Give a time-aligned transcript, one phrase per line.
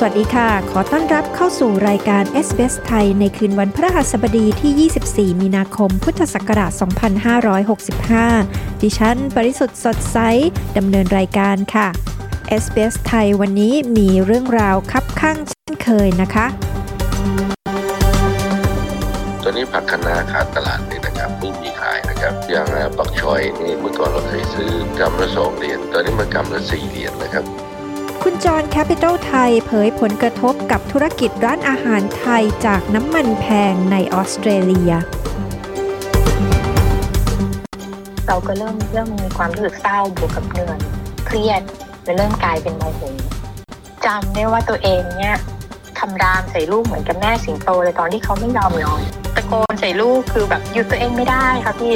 [0.00, 6.72] สวัสดีค่ะ ขอต้อนรับเข้าสู่รายการ SBS ไทย ในคืนวันพฤหัสบดีที่ 24 มีนาคม พุทธศักราช
[7.82, 10.18] 2565 ดิฉันปริสุทธิ์สดใส
[10.76, 11.88] ดำเนินรายการค่ะ
[12.62, 16.46] SBS ไทย วันนี้มีเรื่องราวคับคั่งเช่นเคยนะคะ
[19.42, 22.66] ตอนนี้ผักคะน้าขาดตลาดนี่นะครับไม่มีขายนะครับ อย่าง
[22.98, 27.67] pak choy นี่เมื่อก่อนเราเคยซื้อกำละสองเหรียญ ตอนนี้มันกำละสี่เหรียญนะครับ
[28.30, 34.92] คุณจอห์นแคปิตอลไทยเผยผลกระทบกับธุรกิจร้านอาหารไทยจากน้ำมันแพงในออสเตรเลีย
[38.26, 40.78] เราก็เริ่มเริ่มมีความรู้สึกเศร้าบวกกับเหนื่อย
[41.26, 41.62] เครียด
[42.04, 43.00] และเริ่มกลายเป็นโมโห
[44.06, 45.36] จำได้ว่าตัวเองเนี่ย
[45.98, 49.02] คำรามใส่ลูกเหมือนกับแม่สิงโตเลยตอนที่เขาไม่ยอมนอน
[49.36, 51.92] ตะโกนใส่ลูกคือแบบหยุดตัวเองไม่ได้ค่ะพี่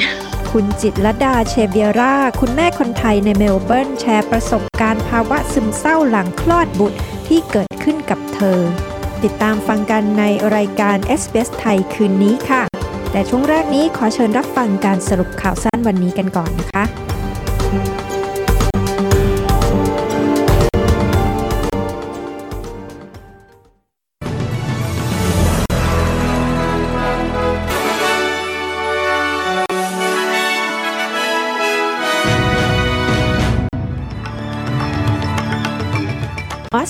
[0.56, 8.58] คุณจิตรดาเชเบียรา คุณแม่คนไทยในเมลเบิร์นแชร์ประสบการณ์ภาวะซึมเศร้าหลังคลอดบุตรที่เกิดขึ้นกับเธอ
[9.22, 10.24] ติดตามฟังกันใน
[10.56, 12.62] รายการ s อ s ไทยคืนนี้ค่ะ
[13.10, 16.84] แต่ช่วงแรกนี้ขอเชิญรับฟังการสรุปข่าวสั้นวันนี้กันก่อนนะคะ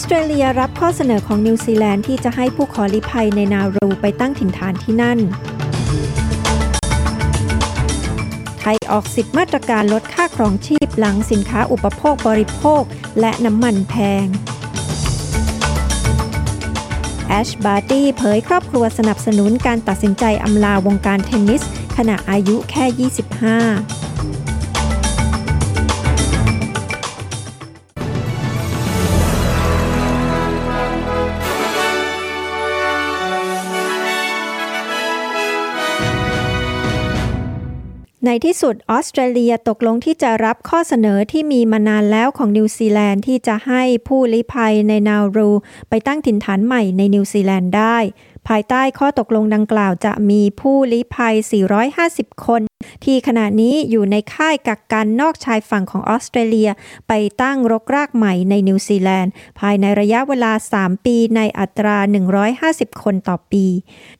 [0.02, 5.18] สเตรเลียรับข้อเสนอของนิวซีแลนด์ที่จะให้ผู้ขอลี้ภัยในนารูไปตั้งถิ่นฐานที่นั่น
[8.60, 12.82] ไทยออกสิบมาตรการลดค่าครองชีพหลังสินค้าอุปโภคบริโภค
[13.20, 14.26] และน้ำมันแพง
[17.28, 21.62] แอชบาร์ตี้เผยครอบครัวสนับสนุนการตัดสินใจอำลาวงการเทนนิส
[21.96, 24.01] ขณะอายุแค่ 25
[38.26, 45.50] ในที่สุดออสเตรเลียตกลงที่จะรับข้อเสนอที่มีมานานแล้วของนิวซีแลนด์ที่จะให้ผู้ลี้ภัยในนารู
[45.88, 47.96] ไปตั้งถิ่นฐานใหม่ในนิวซีแลนด์ได้
[48.48, 51.34] ภายใต้ข้อตกลงดังกล่าวจะมีผู้ลี้ภัย
[51.90, 52.62] 450 คน
[53.04, 56.70] ที่ขณะนี้อยู่ในค่ายกักกันนอกชายฝั่งของออสเตรเลีย
[57.08, 61.96] ไปตั้งรกรากใหม่ในนิวซีแลนด์ ภายในระยะเวลา 3 ปีในอัตรา
[62.50, 63.66] 150 คนต่อปี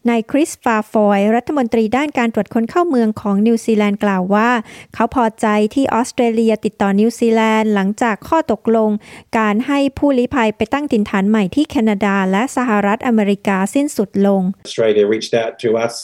[0.09, 4.51] นายคริสฟาฟอย รัฐมนตรีด้านการตรวจคนเข้าเมืองของนิวซีแลนด์กล่าวว่า
[4.95, 8.91] เขาพอใจที่ออสเตรเลียติดต่อนิวซีแลนด์หลังจากข้อตกลง
[9.39, 15.95] การให้ผู้ลี้ภัยไปตั้งถิ่นฐานใหม่ที่แคนาดาและสหรัฐอเมริกาสิ้นสุดลง Australia reached out to us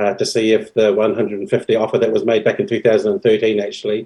[0.00, 4.00] uh, to see if the 150 offer that was made back in 2013 actually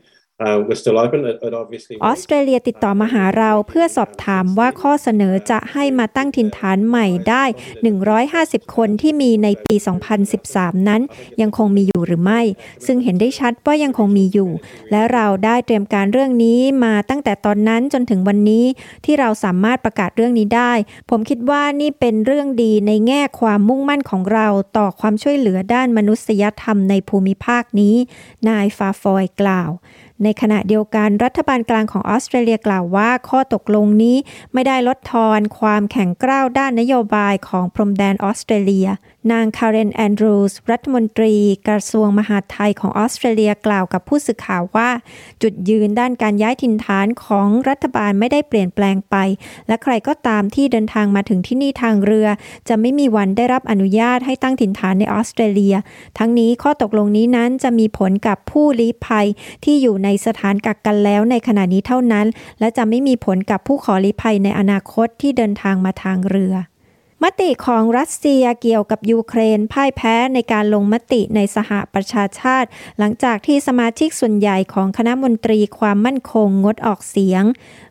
[2.04, 7.44] ออสเตรเลียติดต่อมาหาเราเพื่อสอบถามว่าข้อเสนอจะให้มาตั้งถิ่นฐานใหม่ได้
[8.10, 9.74] 150 คนที่มีในปี
[10.30, 11.02] 2013 นั้น
[11.40, 12.40] ยังคงมีอยู่หรือไม่
[12.86, 14.50] ซึ่งเห็นได้ชัดว่ายังคงมีอยู่
[14.90, 18.64] และเราได้เตรียมการเรื่องนี้มาตั้งแต่ตอนนั้นจนถึงวันนี้
[19.04, 20.72] ที่เราสามารถประกาศเรื่องนี้ได้
[21.10, 27.96] ผมคิดว่านี่เป็นเรื่องดีในแง่ความมุ่งมั่นของเราต่อความช่วยเหลือด้านมนุษยธรรมในภูมิภาคนี้
[28.48, 29.70] นายฟาฟอยกล่าว
[30.22, 34.16] ในขณะเดียวกันรัฐบาลกลางของออสเตรเลียกล่าวว่า ข้อตกลงนี้
[34.52, 38.88] ไม่ได้ลดทอนความแข็งกร้าวด้านนโยบายของพรมแดนออสเตรเลีย
[39.32, 41.34] นางคาร์เรนแอนดรูสรัฐมนตรี
[41.68, 44.90] กระทรวงมหาดไทยของออสเตรเลียกล่าวกับผู้สื่อข่าวว่า
[45.42, 49.16] จุดยืนด้านการย้ายถิ่นฐานของรัฐบาลไม่ได้เปลี่ยนแปลงไป
[49.68, 52.28] และใครก็ตามที่เดินทางมาถึงที่นี่ทางเรือ
[52.68, 55.76] จะไม่มีวันได้รับอนุญาตให้ตั้งถิ่นฐานในออสเตรเลีย
[56.18, 59.26] ทั้งนี้ข้อตกลงนี้นั้นจะมีผลกับผู้ลี้ภัย
[59.64, 62.26] ที่อยู่ในสถานกักกันแล้วในขณะนี้เท่านั้น
[62.60, 66.56] และจะไม่มีผลกับผู้ขอลี้ภัยในอนาคตที่เดินทางมาทางเรือ
[67.24, 72.68] มติของรัสเซียเกี่ยวกับยูเครนพ่ายแพ้ในการลงมติในสหประชาชาติ
[72.98, 77.44] หลังจากที่สมาชิกส่วนใหญ่ของคณะมนตรีความมั่นคงงดออกเสียง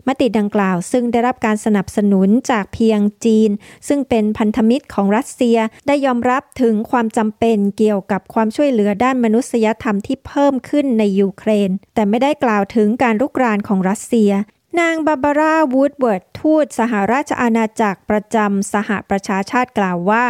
[0.08, 3.50] มติดังกล่าวซึ่งได้รับการสนับสนุนจากเพียงจีน
[3.88, 5.58] ซึ่งเป็นพันธมิตรของรัสเซีย
[5.88, 14.32] ได้ยอมรับถึงความจำเป็นเกี่ยวกับความช่วยเหลือด้านมนุษยธรรมที่เพิ่มขึ้นในยูเครน แต่ไม่ได้กล่าวถึงการรุกรานของรัสเซีย
[14.82, 20.24] นางบาบาร่าวูดเวิร์ดทูตสหราชอาณาจักรประจำสหประชาชาติกล่าวว่า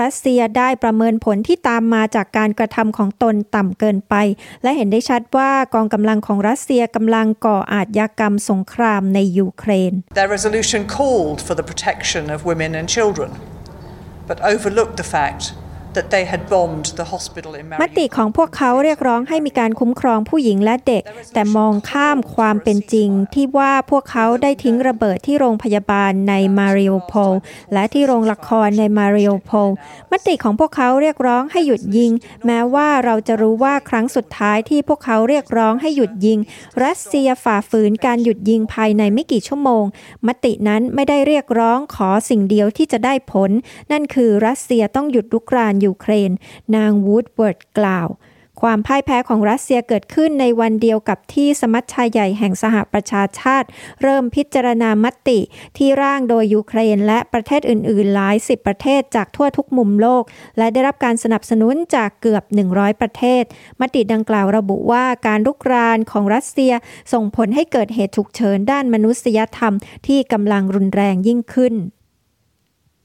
[0.00, 4.14] รัสเซียได้ประเมินผลที่ตามมาจากการกระทำของตนต่ำเกินไป
[4.62, 13.30] และเห็นได้ชัดว่ากองกำลังของรัสเซียกำลังก่ออาชญากรรมสงครามในยูเครน Their resolution called for the protection of women and children,
[14.28, 15.42] but overlooked the fact
[17.82, 21.02] มติของพวกเขาเรียกร้องให้มีการคุ้มครองผู้หญิงและเด็ก
[21.34, 27.34] แต่มองข้ามความเป็นจริงที่ว่าพวกเขาได้ทิ้งระเบิดที่โรงพยาบาลในมาริอูโพล
[27.72, 29.70] และที่โรงละครในมาริอูโพล
[30.10, 32.12] มติของพวกเขาเรียกร้องให้หยุดยิง
[32.46, 36.38] แม้ว่าเราจะรู้ว่าครั้งสุดท้ายที่พวกเขาเรียกร้องให้หยุดยิง
[36.84, 39.84] รัสเซียฝ่าฝืนการหยุดยิงภายในไม่กี่ชั่วโมง
[40.26, 43.50] มตินั้นไม่ได้เรียกร้องขอสิ่งเดียวที่จะได้ผล
[43.92, 46.30] นั่นคือรัสเซียต้องหยุดรุกรานยูเครน
[46.76, 48.08] นางวูดเวิร์ดกล่าว
[48.64, 53.68] ความพ่ายแพ้ของรัสเซียเกิดขึ้นในวันเดียวกับที่สมัชชาใหญ่แห่งสหประชาชาติ
[54.02, 55.40] เริ่มพิจารณามติ
[55.76, 60.24] ที่ร่างโดยยูเครน และประเทศอื่น ๆ หลายสิบประเทศจากทั่วทุกมุมโลก
[60.58, 62.42] และได้รับการสนับสนุนจากเกือบ
[62.72, 63.44] 100 ประเทศ
[63.80, 66.72] มติดังกล่าวระบุว่าการรุกรานของรัสเซีย
[67.12, 69.74] ส่งผลให้เกิดเหตุฉุกเฉินด้านมนุษยธรรม
[70.06, 71.76] ที่กำลังรุนแรงยิ่งขึ้น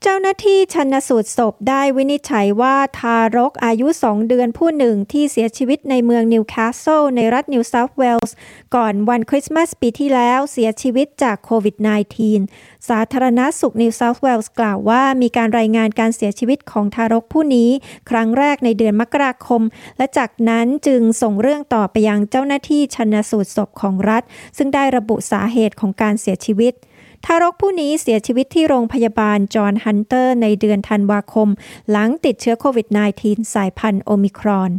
[0.08, 8.36] เจ้าหน้าที่ชันสูตรศพได้วินิจฉัยว่าทารกอายุสองเดือนผู้หนึ่งที่เสียชีวิตในเมืองนิวคาสเซิลในรัฐนิวเซาท์เวลส์
[8.76, 11.76] ก่อนวันคริสต์มาสปีที่แล้วเสียชีวิตจากโควิด
[12.32, 17.70] -19 สาธารณสุขนิวเซาท์เวลส์กล่าวว่ามีการรายงานการเสียชีวิตของทารกผู้นี้
[18.10, 19.62] ครั้งแรกในเดือนมกราคม
[19.98, 24.24] และจากนั้นจึงส่งเรื่องต่อไปยังเจ้าหน้าที่ชันสูตรศพของรัฐ
[24.58, 26.74] ซึ่งได้ระบุสาเหตุของการเสียชีวิต
[27.26, 31.50] ทารกผู้นี้เสียชีวิตที่โรงพยาบาลจอห์นฮันเตอร์ในเดือนธันวาคม
[31.92, 32.88] หลังติดเชื้อโควิด
[33.22, 34.72] -19 สายพันธุ์โอมิครอน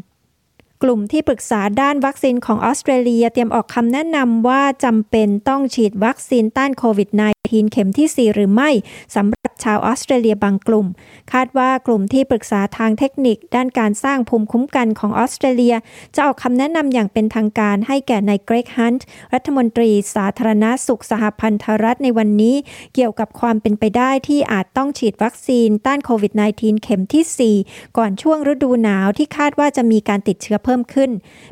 [0.82, 7.08] กลุ่มที่ปรึกษาด้านวัคซีนของออสเตรเลียเตรียมออกคำแนะนำว่าจำเป็นต้องฉีดวัคซีนต้านโควิด
[7.46, 8.70] -19 เข็มที่ 4 หรือไม่
[9.14, 10.87] สำหรับชาวออสเตรเลียบางกลุ่ม
[11.32, 15.75] คาดว่ากลุ่มที่ปรึกษาทางเทคนิค ด้านการสร้างภูมิคุ้มกันของออสเตรเลีย
[16.14, 22.56] จะออกคำแนะนำอย่างเป็นทางการให้แก่นายเกรกฮันต์รัฐมนตรีสาธารณาสุขสหพันธรัฐในวันนี้
[22.94, 31.10] เกี่ยวกับความเป็นไปได้ที่อาจต้องฉีดวัคซีนต้านโควิด -19 เข็มที่ 4 ก่อนช่วงฤดูหนาวที่คาดว่าจะมีการติดเชื้อเพิ่มขึ้น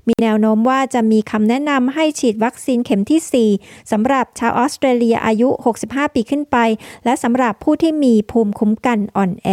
[0.08, 5.48] มีแนวโน้มว่าจะมีคำแนะนำให้ฉีดวัคซีนเข็มที่ 4สำหรับชาวออสเตรเลียอายุ
[5.92, 6.56] 65 ปีขึ้นไป
[7.04, 9.48] และสำหรับผู้ที่มีภูมิคุ้มกันอ่อนแอ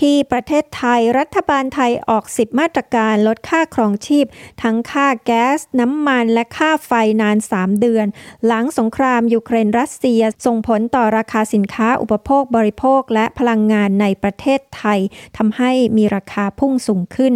[0.00, 4.26] ที่ประเทศไทยรัฐบาลไทยออก 10 มาตรการลดค่าครองชีพ
[4.62, 6.92] ทั้งค่าแก๊ส น้ำมันและค่าไฟ
[7.22, 8.06] นาน 3 เดือน
[8.46, 15.00] หลังสงครามยูเครนรัสเซียส่งผลต่อราคาสินค้าอุปโภคบริโภคและพลังงานในประเทศไทย
[15.36, 17.34] ทำให้มีราคาพุ่งสูงขึ้น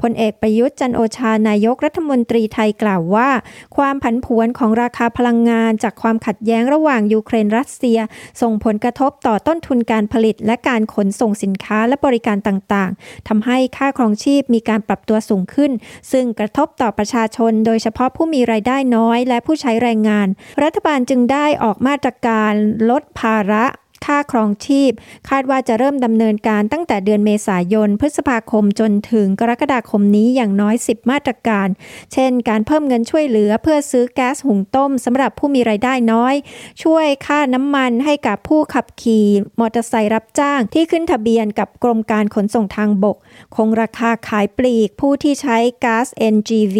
[0.00, 3.30] พลเอกประยุทธ์จันทร์โอชานายกรัฐมนตรีไทยกล่าวว่า
[3.76, 7.98] ความผันผวนของราคาพลังงานจากความขัดแย้งระหว่างยูเครนรัสเซีย
[8.42, 15.70] ส่งผลกระทบต่อต้นทุนการผลิตและการขนส่งสินค้าและบริการต่างๆทำให้ค่าครองชีพมีการปรับตัวสูงขึ้น
[16.12, 20.28] ซึ่งกระทบต่อประชาชน โดยเฉพาะผู้มีรายได้น้อย และผู้ใช้แรงงาน
[20.62, 22.52] รัฐบาลจึงได้ออกมาตรการ
[22.90, 23.64] ลดภาระ
[24.06, 24.92] ค่าครองชีพ
[25.28, 31.68] คาดว่าจะเริ่มดำเนินการตั้งแต่เดือนเมษายน พฤษภาคมจนถึงกรกฎาคมนี้อย่างน้อย 10 มาตรการ
[32.12, 36.34] เช่น การเพิ่มเงินช่วยเหลือเพื่อซื้อแก๊สหุงต้มสำหรับผู้มีไรายได้น้อย
[36.82, 39.26] ช่วยค่าน้ำมันให้กับผู้ขับขี่
[39.60, 43.16] มอเตอร์ไซค์รับจ้างที่ขึ้นทะเบียนกับกรมการขนส่งทางบก
[43.56, 46.78] คงราคาขายปลีกผู้ที่ใช้ก๊าซ NGV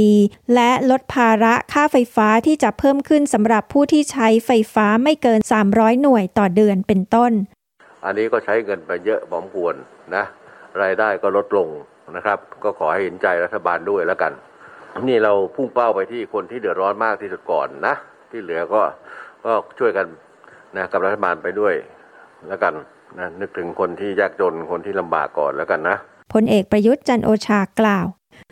[0.55, 5.41] และลดภาระค่าไฟฟ้าที่จะเพิ่มขึ้นสำหรับผู้ที่ใช้ไฟฟ้าไม่เกิน
[5.71, 7.33] 300 หน่วยต่อเดือนเป็นต้น
[8.05, 9.75] อันนี้ก็ใช้เงินไปเยอะพอมควร
[10.17, 10.25] นะ
[10.83, 11.69] รายได้ก็ลดลง
[12.17, 14.33] นะครับ ก็ขอให้เห็นใจรัฐบาลด้วยแล้วกัน
[15.09, 17.95] นี่เราพุ่งเป้าไปที่คนที่เดือดร้อนมากที่สุดก่อนนะ
[18.31, 18.83] ที่เหลือก็
[19.45, 20.07] ก็ช่วยกัน
[20.77, 21.75] นะกับรัฐบาลไปด้วย
[22.49, 22.75] แล้วกัน
[23.19, 25.97] นะนึกถึงคนที่ยากจนคนที่ลำบากก่อนแล้วกันนะ
[26.33, 28.07] พลเอกประยุทธ์จันโอชากล่าว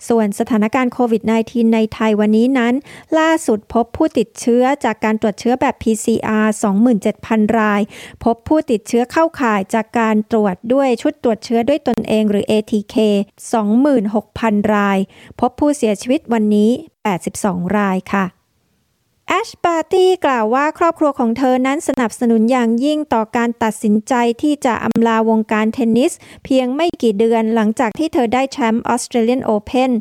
[0.08, 2.74] ส่วนสถานการณ์โควิด -19 ในไทยวันนี้นั้น
[3.18, 6.46] ล่าสุดพบผู้ติดเชื้อจากการตรวจเชื้อแบบ PCR
[7.02, 7.80] 27,000 ราย
[8.24, 12.96] พบผู้ติดเชื้อเข้าข่ายจากการตรวจด้วยชุดตรวจเชื้อด้วยตนเองหรือ ATK
[13.84, 14.98] 26,000 ราย
[15.40, 16.70] พบผู้เสียชีวิตวันนี้
[17.24, 18.41] 82 รายค่ะ
[19.28, 26.12] แอชบาร์ตี้กล่าวว่าครอบครัวของเธอนั้นสนับสนุนอย่างยิ่งต่อการตัดสินใจที่จะอำลาวงการเทนนิส
[26.44, 29.92] เพียงไม่กี่เดือนหลังจากที่เธอได้แชมป์ออสเตรเลียนโอเพน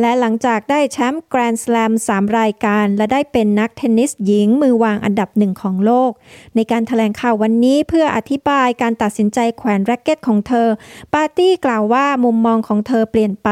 [0.00, 6.10] และหลังจากได้แชมป์แกรนด์สแลม3รายการ และได้เป็นนักเทนนิสหญิงมือวางอันดับหนึ่งของโลก
[6.54, 10.68] ในการแถลงข่าววันนี้เพื่ออธิบายการตัดสินใจแขวนแร็กเก็ตของเธอ
[11.14, 13.48] บาร์ตี้กล่าวว่ามุมมองของเธอเปลี่ยนไป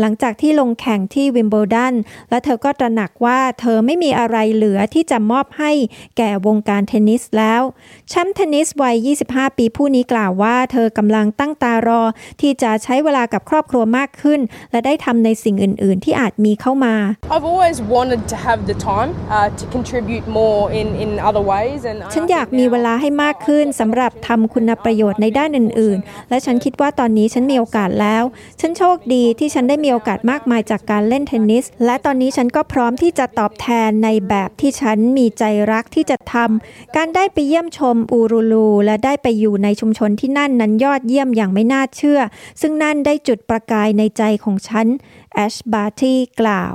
[0.00, 1.94] หลังจากที่ลงแข่งที่วิมเบิลดัน
[2.30, 5.72] และเธอก็ตระหนักว่าเธอไม่มีอะไรเหลือที่จะมอบให้
[6.16, 7.62] แก่วงการเทนนิสแล้ว
[8.08, 12.02] แชมป์เทนนิสวัย 25 ปีผู้นี้กล่าวว่าเธอกำลังตั้งตารอ
[12.40, 14.40] ที่จะใช้เวลากับครอบครัวมากขึ้น
[14.72, 16.94] และได้ทำในสิ่งอื่น ๆ ที่อาจมีเข้ามา
[17.34, 21.80] I've always wanted to have the time uh, to contribute more in, in other ways
[21.90, 28.22] and ฉันอยากมีเวลาให้มากขึ้นสำหรับทำคุณประโยชน์ในด้านอื่น ๆ และฉันคิดว่าตอนนี้ฉันมีโอกาสแล้ว
[28.60, 42.20] ฉันโชคดีที่ฉันได้มีโอกาสมากมายจากการเล่นเทนนิส และตอนนี้ฉันก็พร้อมที่จะตอบแทนในแบบที่ฉันมีใจรักที่จะทำการได้ไปเยี่ยมชมอูรูลู และได้ไปอยู่ในชุมชนที่นั่นนั้นยอดเยี่ยมอย่างไม่น่าเชื่อ
[42.60, 44.86] ซึ่งนั่นได้จุดประกายในใจของฉัน
[45.34, 46.74] แอชบาร์ตี้กล่าว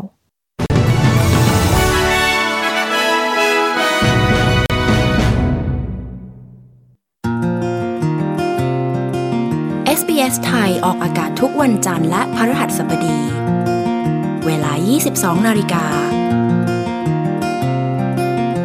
[10.00, 13.20] SBS ไทยออกอากาศทุกวันจันทร์และพฤหัสบดี
[14.46, 14.72] เวลา
[15.10, 16.31] 22 นาฬิกา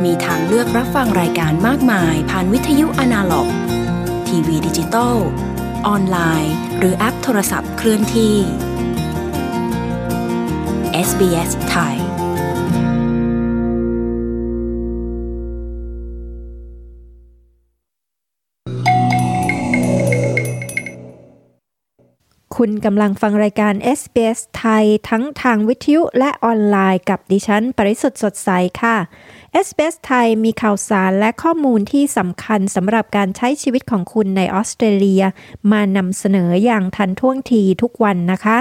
[0.06, 3.48] มีทางเลือกรับฟังรายการมากมาย ผ่านวิทยุอนาล็อก
[4.28, 5.16] ทีวีดิจิตอล
[5.86, 8.34] ออนไลน์ หรือแอปโทรศัพท์เคลื่อนที่
[11.08, 11.96] SBS ไทย
[22.56, 28.50] คุณกำลังฟังรายการ SBS ไทยทั้งทางวิทยุและออนไลน์กับดิฉัน ปริสุทธ์สดใส
[28.82, 28.96] ค่ะ
[29.64, 35.22] SBS ไทยมีข่าวสารและข้อมูลที่สำคัญสำหรับการใช้ชีวิตของคุณในออสเตรเลีย
[35.72, 38.58] มานำเสนออย่างทันท่วงทีทุกวันนะคะ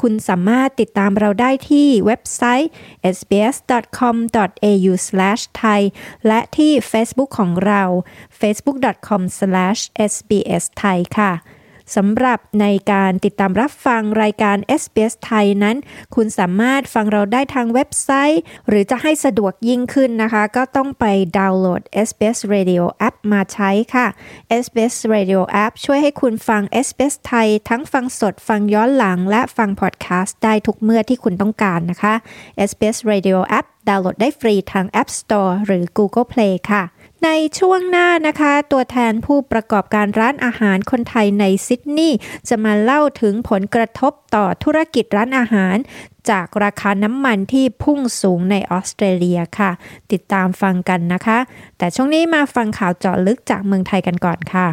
[0.00, 2.70] คุณสามารถติดตามเราได้ที่เว็บไซต์
[3.16, 5.80] sbs.com.au/thai
[6.26, 7.82] และที่ Facebook ของเรา
[8.40, 11.32] facebook.com/sbsthai ค่ะ
[11.96, 15.76] สำหรับในการติดตามรับฟังรายการ SBS ไทยนั้น
[16.14, 21.04] คุณสามารถฟังเราได้ทางเว็บไซต์ หรือจะให้สะดวกยิ่งขึ้นนะคะ ก็ต้องไป
[21.38, 24.06] ดาวน์โหลด SBS Radio App มาใช้ค่ะ
[24.64, 32.14] SBS Radio App ช่วยให้คุณฟัง SBS ไทย ทั้งฟังสดฟังย้อนหลังและฟังพอดแคสต์ได้ทุกเมื่อที่คุณต้องการนะคะ
[32.70, 36.82] SBS Radio App ดาวน์โหลดได้ฟรีทาง App Store หรือ Google Play ค่ะ
[37.24, 45.76] ในช่วงหน้านะคะ ตัวแทนผู้ประกอบการร้านอาหารคนไทยในซิดนีย์จะมาเล่าถึงผลกระทบต่อธุรกิจร้านอาหาร
[46.30, 49.70] จากราคาน้ำมันที่พุ่งสูงในออสเตรเลียค่ะ
[50.12, 51.38] ติดตามฟังกันนะคะ
[51.78, 54.68] แต่ช่วงนี้มาฟังข่าวเจาะลึกจากเมืองไทยกันก่อนค่ะ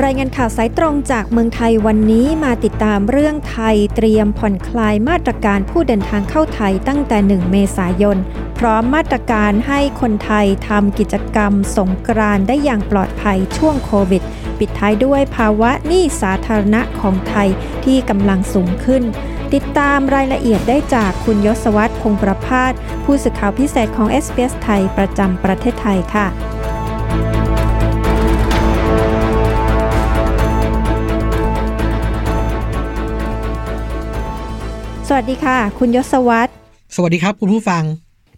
[0.00, 8.18] รายงานข่าวสายตรงจากเมืองไทยวันนี้มาติดตามเรื่องไทยเตรียมผ่อนคลายมาตรการผู้เดินทางเข้าไทยตั้งแต่ 1 เมษายน
[8.58, 14.22] พร้อมมาตรการให้คนไทยทำกิจกรรมสงกรานได้อย่างปลอดภัยช่วงโควิด
[14.58, 17.48] ปิดท้ายด้วยภาวะหนี้สาธารณะของไทย
[17.84, 19.02] ที่กำลังสูงขึ้น
[19.54, 22.72] ติดตามรายละเอียดได้จากคุณยศวัตรพงประพาส
[23.04, 26.28] ผู้สื่อข่าวพิเศษของ s อ s ไทยประจำประเทศไทยค่ะ
[35.14, 36.50] วัสดีค่ะ คุณยศวัตร
[36.94, 37.84] สวัสดีครับ คุณผู้ฟัง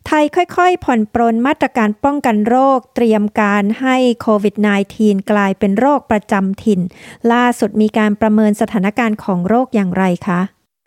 [0.06, 4.54] ไทยค่อยๆ ผ่อนปรนมาตรการป้องกันโรค เตรียมการให้โควิด
[4.92, 6.80] -19 กลายเป็นโรคประจำถิ่น
[7.32, 10.40] ล่าสุดมีการประเมินสถานการณ์ของโรคอย่างไรคะ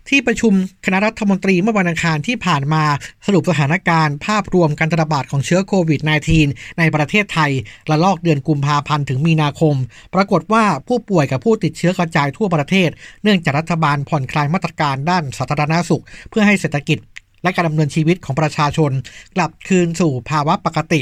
[0.09, 0.53] ที่ประชุม
[0.85, 2.83] คณะรัฐมนตรีเมื่อวันอังคารที่ผ่านมา
[3.25, 6.01] สรุปสถานการณ์ภาพรวมการระบาดของเชื้อโควิด
[6.39, 7.51] -19 ในประเทศไทย
[7.89, 9.75] ระลอกเดือนกุมภาพันธ์ถึงมีนาคม
[10.15, 12.89] ปรากฏว่าผู้ป่วยกับผู้ติดเชื้อกระจายทั่วประเทศ
[13.23, 16.97] เนื่องจากรัฐบาลผ่อนคลายมาตรการด้านสาธารณาสุข เพื่อให้เศรษฐกิจ
[17.43, 18.91] และการดำเนินชีวิตของประชาชน
[19.35, 21.01] กลับคืนสู่ภาวะปกติ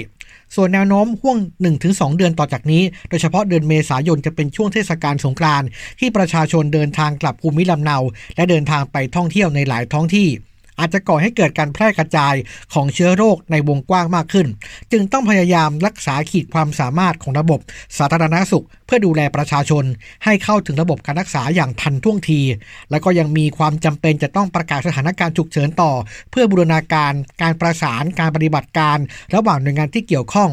[0.56, 1.38] ส่วนแนวโน้มห่วง
[1.78, 5.68] 1-2 เดือนต่อจากนี้ โดยเฉพาะเดือนเมษายนจะเป็นช่วงเทศกาลสงกรานต์
[6.00, 7.98] ที่ประชาชนเดินทางกลับภูมิลำเนา
[8.36, 10.28] และเดินทางไปท่องเที่ยวในหลายท้องที่
[10.80, 12.36] อาจจะก่อให้เกิดการแพร่กระจาย
[12.74, 14.48] ของเชื้อโรคในวงกว้างมากขึ้น
[14.92, 17.60] จึงต้องพยายามรักษาขีดความสามารถของระบบ
[17.98, 19.84] สาธารณาสุข เพื่อดูแลประชาชน
[20.24, 22.42] ให้เข้าถึงระบบการรักษาอย่างทันท่วงที
[22.92, 25.92] และก็ยังมีความจำเป็นจะต้องประกาศสถานการณ์ฉุกเฉินต่อ
[26.32, 28.98] เพื่อบูรณาการการประสานการปฏิบัติการ
[29.36, 30.50] ระหว่างหน่วยงานที่เกี่ยวข้อง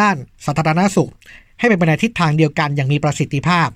[0.00, 1.10] ด้านสาธารณาสุข
[1.58, 3.68] ให้เป็นไปในทิศทางเดียวกันอย่างมีประสิทธิภาพ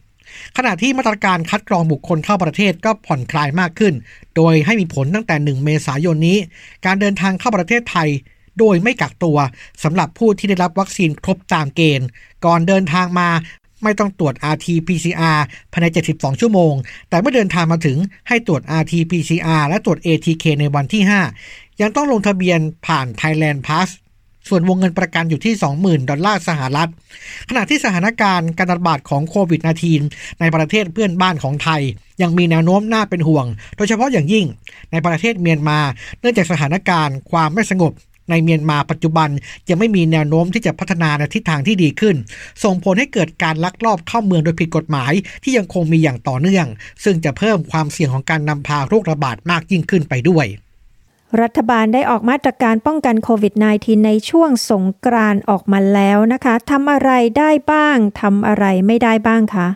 [0.57, 3.95] ขณะที่มาตรการคัดกรองบุคคลเข้าประเทศก็ผ่อนคลายมากขึ้น
[4.37, 6.39] โดยให้มีผลตั้งแต่ 1 เมษายนนี้
[6.87, 8.09] การเดินทางเข้าประเทศไทย
[8.59, 9.39] โดยไม่กักตัว
[9.83, 12.07] สำหรับผู้ที่ได้รับวัคซีนครบตามเกณฑ์
[12.45, 13.29] ก่อนเดินทางมา
[13.83, 15.41] ไม่ต้องตรวจ RT-PCR
[15.73, 16.75] ภายใน 72 ชั่วโมง
[17.09, 21.03] แต่เมื่อเดินทางมาถึงให้ตรวจ RT-PCR และตรวจ ATK ในวันที่
[21.43, 23.89] 5 ยังต้องลงทะเบียนผ่าน Thailand Pass
[24.49, 26.90] ส่วนวงเงินประกันอยู่ที่ 20,000 ดอลลาร์สหรัฐ
[27.49, 29.61] ขณะที่สถานการณ์การระบาดของโควิด
[30.00, 31.82] -19 ในประเทศเพื่อนบ้านของไทย
[32.23, 34.47] ยังมีแนวโน้มน่าเป็นห่วง โดยเฉพาะอย่างยิ่ง
[34.92, 35.78] ในประเทศเมียนมา
[36.20, 37.94] เนื่องจากสถานการณ์ความไม่สงบ
[38.30, 39.28] ในเมียนมาปัจจุบัน
[39.68, 42.16] ยังไม่มีแนวโน้มที่จะพัฒนาในทิศทางที่ดีขึ้น
[42.64, 46.66] ส่งผลให้เกิดการลักลอบเข้าเมืองโดยผิดกฎหมาย ที่ยังคงมีอย่างต่อเนื่อง
[47.04, 50.47] ซึ่งจะเพิ่มความเสี่ยงของการนำพาโรคระบาดมากยิ่งขึ้นไปด้วย
[51.43, 59.69] รัฐบาลได้ออกมาตรการป้องกันโควิด -19 ในช่วงสงกรานออกมาแล้วนะคะทำอะไรได้บ้างทำอะไรไม่ได้บ้างคะ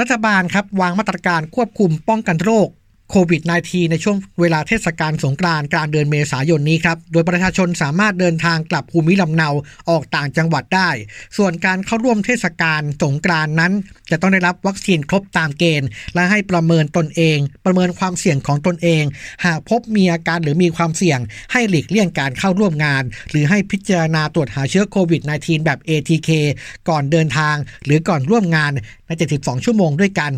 [0.00, 2.68] รัฐบาลครับวางมาตรการควบคุมป้องกันโรค
[3.10, 9.48] โควิด -19 ในช่วงเวลาเทศกาลสงกรานต์กลางเดือนเมษายนนี้ครับ โดยประชาชนสามารถเดินทางกลับภูมิลำเนา
[9.90, 10.90] ออกต่างจังหวัดได้
[11.36, 13.72] ส่วนการเข้าร่วมเทศกาลสงกรานต์นั้น
[14.10, 19.04] จะต้องได้รับวัคซีนครบตามเกณฑ์ และให้ประเมินตนเอง ประเมินความเสี่ยงของตนเอง
[19.44, 21.18] หากพบมีอาการหรือมีความเสี่ยง
[21.52, 26.30] ให้หลีกเลี่ยงการเข้าร่วมงาน หรือให้พิจารณาตรวจหาเชื้อโควิด -19 แบบ ATK
[26.88, 28.72] ก่อนเดินทาง หรือก่อนร่วมงาน
[29.06, 30.32] ใน 72 ชั่วโมงด้วยกัน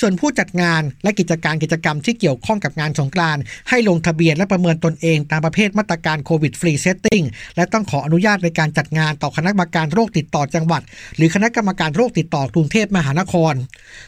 [0.00, 7.22] ส่วนผู้จัดงานและกิจการกิจกรรมที่เกี่ยวข้องกับงานสงกรานต์ให้ลงทะเบียนและประเมินตนเองตามประเภทมาตรการ COVID Free Setting
[7.56, 10.82] และต้องขออนุญาตในการจัดงานต่อคณะกรรมการโรคติดต่อจังหวัด
[11.16, 13.54] หรือคณะกรรมการโรคติดต่อกรุงเทพมหานคร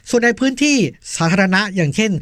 [0.09, 0.77] ส่วนในพื้นที่
[1.17, 2.13] สาธารณะอย่างเช่น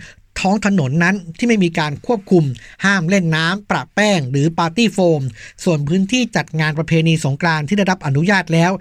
[0.40, 2.44] ท้องถนนนั้นที่ไม่มีการควบคุม
[2.84, 5.22] ห้ามเล่นน้ำประแป้ง หรือปาร์ตี้โฟม
[5.64, 8.72] ส่วนพื้นที่จัดงานประเพณีสงกรานที่ได้รับอนุญาตแล้ว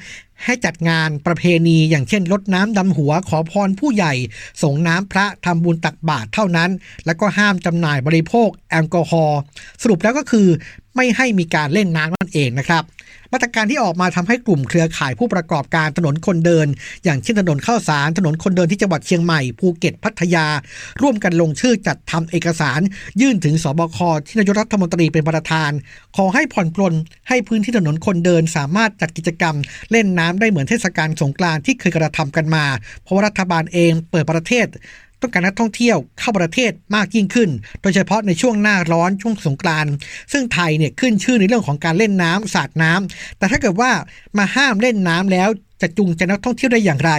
[0.46, 4.14] ให้จัดงานประเพณีอย่างเช่นลดน้ำดำหัวขอพรผู้ใหญ่
[4.64, 6.70] ส่งน้ำพระทำบุญตักบาตรเท่านั้น
[7.06, 9.40] แล้วก็ห้ามจำหน่ายบริโภคแอลกอฮอล์
[9.82, 10.48] สรุปแล้วก็คือ
[10.96, 12.84] ไม่ให้มีการเล่นน้ำนั่นเองนะครับ
[13.34, 16.68] มาตรการที่ออกมาทำให้กลุ่มเครือข่ายผู้ประกอบการถนนคนเดิน
[17.04, 20.46] อย่างเช่นถนนข้าวสาร ถนนคนเดินที่จังหวัดเชียงใหม่ ภูเก็ต พัทยา
[21.02, 22.80] ร่วมกันลงชื่อจัดทำเอกสาร
[23.22, 23.98] ยื่นถึงสบค
[24.28, 25.72] ที่นายกรัฐมนตรีเป็นประธาน
[26.18, 26.94] ขอให้ผ่อนปลน
[27.30, 29.56] ให้พื้นที่ถนนคนเดิน สามารถจัดกิจกรรม
[29.92, 32.66] เล่นน้ำได้เหมือนเทศกาลสงกรานต์ที่เคยกระทำกันมา
[33.04, 34.68] เพราะว่ารัฐบาลเองเปิดประเทศ
[35.22, 37.50] ต้องการนักท่องเที่ยวเข้าประเทศมากยิ่งขึ้น
[37.82, 39.92] โดยเฉพาะในช่วงหน้าร้อนช่วงสงกรานต์
[40.32, 43.92] ซึ่งไทยเนี่ยขึ้นชื่อในเรื่องของการเล่นน้ำสาดน้ำแต่ถ้าเกิดว่า
[44.38, 45.50] มาห้ามเล่นน้ำแล้ว
[45.82, 47.12] จะจูงใจนักท่องเที่ยวได้อย่างไร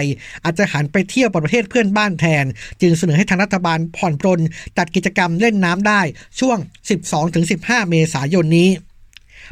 [0.43, 2.45] อาจจะหันไปเที่ยวประเทศเพื่อนบ้านแทน
[2.81, 4.39] จึงเสนอให้ทางรัฐบาลผ่อนปรน
[4.77, 6.01] จัดกิจกรรมเล่นน้ำได้
[6.39, 6.57] ช่วง
[7.23, 8.69] 12-15 เมษายนนี้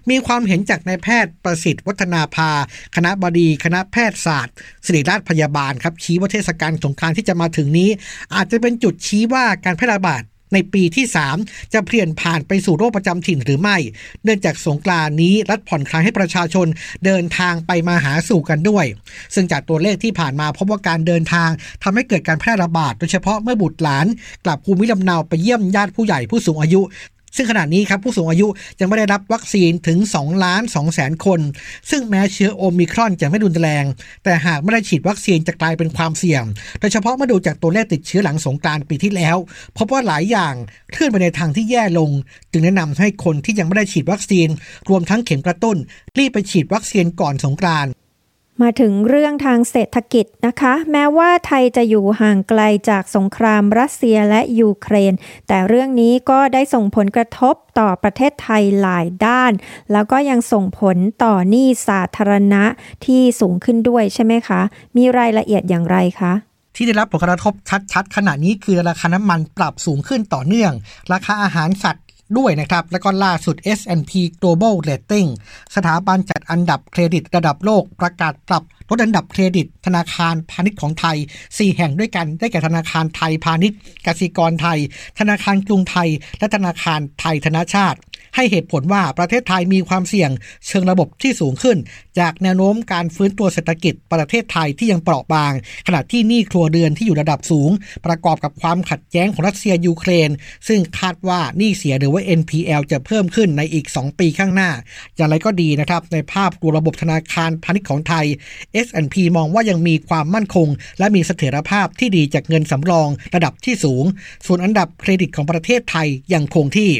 [0.09, 2.51] มีความเห็นจากนายแพทย์ประสิทธิ์วัฒนาภา
[2.95, 4.55] คณะบดีคณะแพทยศาสตร์
[4.85, 7.89] ศิริราชพยาบาลครับชี้ว่าเทศกาลสงกรานต์ที่จะมาถึงนี้
[8.35, 11.05] อาจจะเป็นจุดชี้ว่าการแพร่ระบาดในปีที่
[11.39, 13.77] 3 จะเปลี่ยนผ่านไปสู่โรคประจำถิ่นหรือไม่
[14.23, 16.67] เนื่องจากสงกรานนี้รัฐผ่อนคลายให้ประชาชน
[17.05, 18.85] เดินทางไปมาหาสู่กันด้วย
[19.33, 21.49] ซึ่งจากตัวเลขที่ผ่านมาพบว่าการเดินทาง
[21.83, 24.05] ทำให้เกิดการแพร่ระบาด โดยเฉพาะเมื่อบุตรหลาน
[24.45, 26.81] กลับภูมิลำเนาไปเยี่ยมญาติผู้ใหญ่ผู้สูงอายุ
[27.35, 28.47] ซึ่งขณะนี้ครับผู้สูงอายุ
[28.79, 31.39] ยังไม่ได้รับวัคซีนถึง 2 ล้าน2แสนคน
[31.89, 33.85] ซึ่งแม้เชื้อโอมิครอนจะไม่รุนแรง
[34.23, 36.43] แต่หากไม่ได้ฉีดวัคซีนจะกลายเป็นความเสี่ยง
[36.79, 39.37] โดยเฉพาะเมื่อดูจากตัวเลขติดเชื้อหลังสงกรานต์ปีที่แล้ว
[39.77, 40.53] พบว่าหลายอย่าง
[40.91, 42.09] เคลื่อนไปในทางที่แย่ลง
[42.51, 44.47] จึงแนะนำให้คนที่ยังไม่ได้ฉีดวัคซีน
[44.89, 45.77] รวมทั้งเข็มกระตุ้น
[46.17, 47.91] รีบไปฉีดวัคซีนก่อนสงกรานต์
[48.61, 55.13] มาถึงเรื่องทางเศรษฐกิจนะคะ แม้ว่าไทยจะอยู่ห่างไกลจากสงครามรัสเซียและยูเครน
[55.47, 59.51] แต่เรื่องนี้ก็ได้ส่งผลกระทบต่อประเทศไทยหลายด้าน
[59.91, 62.63] แล้วก็ยังส่งผลต่อหนี้สาธารณะ
[63.05, 64.61] ที่สูงขึ้นด้วยใช่ไหมคะ
[64.97, 66.33] มีรายละเอียดอย่างไรคะ
[66.75, 67.53] ที่ได้รับผลกระทบ
[67.93, 70.73] ชัดๆขณะนี้คือราคาน้ำมันปรับสูงขึ้นต่อเนื่อง
[71.13, 72.05] ราคาอาหารสัตว์
[72.37, 74.11] ด้วยนะครับ และก็ล่าสุด S&P
[74.41, 75.29] Global Rating
[75.75, 84.79] สถาบันจัดอันดับเครดิตระดับโลกประกาศปรับลดอันดับเครดิตธนาคารพาณิชย์ของไทย 4 แห่งด้วยกันได้แก่ธนาคารไทยพาณิชย์กสิกรไทย
[85.19, 86.09] ธนาคารกรุงไทย
[86.39, 87.97] และธนาคารไทยธนาชาติ
[88.37, 90.31] ให้เหตุผลว่าประเทศไทยมีความเสี่ยง
[90.67, 91.77] เชิงระบบที่สูงขึ้น
[92.19, 95.53] จากแนวโน้มการฟื้นตัวเศรษฐกิจประเทศไทยที่ยังเปราะบาง
[95.87, 97.69] ขณะที่หนี้ครัวเรือนที่อยู่ระดับสูง
[98.05, 100.29] ประกอบกับความขัดแย้งของรัสเซียยูเครน
[100.67, 104.69] ซึ่งคาดว่าหนี้เสียหรือว่า NPL จะเพิ่มขึ้นในอีก 2 ปีข้างหน้า
[105.15, 108.25] อย่างไรก็ดีนะครับในภาพรวมระบบธนาคารพาณิชย์ของไทย
[108.85, 110.67] S&P มองว่ายังมีความมั่นคง
[110.99, 114.03] และมีเสถียรภาพที่ดีจากเงินสำรองระดับที่สูง
[114.45, 116.91] ส่วนอันดับเครดิตของประเทศไทยยังคงที่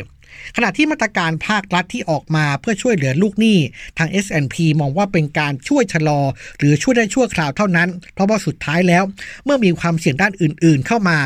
[0.56, 3.58] ขณะที่มาตรการภาครัฐที่ออกมาเพื่อช่วยเหลือลูกหนี้
[3.98, 6.22] ทาง S&P มองว่าเป็นการช่วยชะลอ
[6.58, 9.04] หรือช่วยได้ชั่วคราวเท่านั้น เพราะว่าสุดท้ายแล้ว
[9.46, 11.18] เมื่อมีความเสี่ยงด้านอื่น ๆ เข้ามา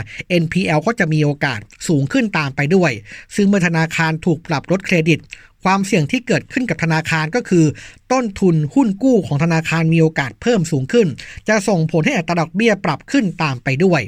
[0.44, 2.92] NPL ก็จะมีโอกาสสูงขึ้นตามไปด้วย
[3.36, 5.22] ซึ่งเมื่อธนาคารถูกปรับลดเครดิต
[5.66, 7.66] ความเสี่ยงที่เกิดขึ้นกับธนาคารก็คือ
[8.12, 11.08] ต้นทุนหุ้นกู้ของธนาคารมีโอกาสเพิ่มสูงขึ้น
[11.48, 14.02] จะส่งผลให้อัตราดอกเบี้ยปรับขึ้นตามไปด้วย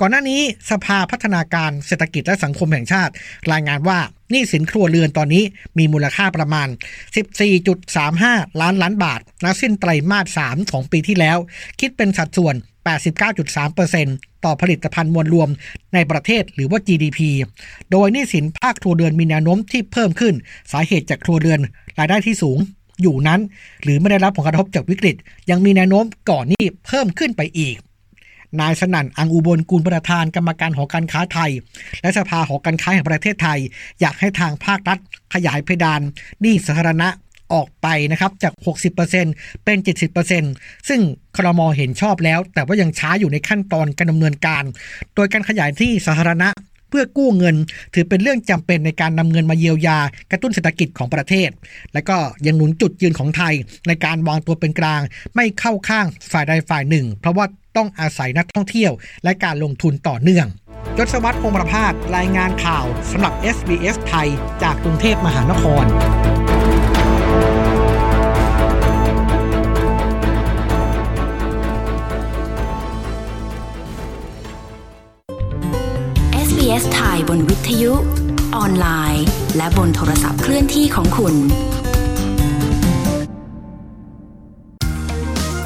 [0.00, 3.12] ก่อนหน้านี้สภาพัฒนาการเศรษฐกิจและสังคมแห่งชาติ
[3.52, 3.98] รายงานว่า
[4.30, 5.44] หนี้สินครัวเรือนตอนนี้
[5.78, 6.68] มีมูลค่าประมาณ
[7.84, 11.38] 14.35 ล้านล้านบาทณสิ้นไตรมาส 3 ของปีที่แล้ว
[11.80, 12.54] คิดเป็นสัดส่วน
[13.28, 15.48] 89.3%ต่อผลิตภัณฑ์มวลรวม
[15.94, 17.20] ในประเทศหรือว่า GDP
[17.90, 20.34] โดยหนี้สินภาคครัวเรือนมีแนวโน้มที่เพิ่มขึ้น
[20.72, 21.60] สาเหตุจากครัวเรือน
[21.98, 22.58] รายได้ที่สูง
[23.02, 23.40] อยู่นั้น
[23.82, 25.16] หรือไม่ได้รับผลกระทบจากวิกฤต
[25.50, 27.76] ยังมีแนวโน้มก่อนหนี้เพิ่มขึ้นไปอีก
[28.60, 31.50] นายสนั่นอังอุบลกุลประธานกรรมการหอการค้าไทย
[32.02, 33.58] และสภาหอการค้าแห่งประเทศไทย
[34.00, 34.98] อยากให้ทางภาครัฐ
[35.34, 36.00] ขยายเพดาน
[36.40, 37.08] หนี้สาธารณะ
[37.52, 38.52] ออกไปนะครับจาก
[39.08, 39.78] 60%เป็น
[40.32, 41.00] 70%ซึ่ง
[41.36, 44.64] ครมเห็นชอบแล้ว แต่ว่ายังช้าอยู่ในขั้นตอนการดำเนินการ
[45.14, 46.48] โดยการขยายที่สาธารณะ
[46.90, 47.56] เพื่อกู้เงิน
[47.94, 49.98] ถือเป็นเรื่องจำเป็นในการนำเงินมาเยียวยา
[50.30, 51.50] กระตุ้นเศรษฐกิจของประเทศ
[51.94, 53.54] และก็ยังหนุนจุดยืนของไทย
[53.88, 55.00] ในการวางตัวเป็นกลาง
[55.36, 57.46] ไม่เข้าข้างฝ่ายใดฝ่ายหนึ่ง เพราะว่า
[57.78, 58.92] ต้องอาศัยนักท่องเที่ยว
[59.24, 60.46] และการลงทุนต่อเนื่อง
[60.98, 64.28] ยศวัตรพงประภาสรายงานข่าวสำหรับ SBS ไทย
[64.62, 65.84] จากกรุงเทพมหานคร
[76.48, 77.92] SBS ไทยบนวิทยุ
[78.56, 81.34] ออนไลน์ และบนโทรศัพท์เคลื่อนที่ของคุณ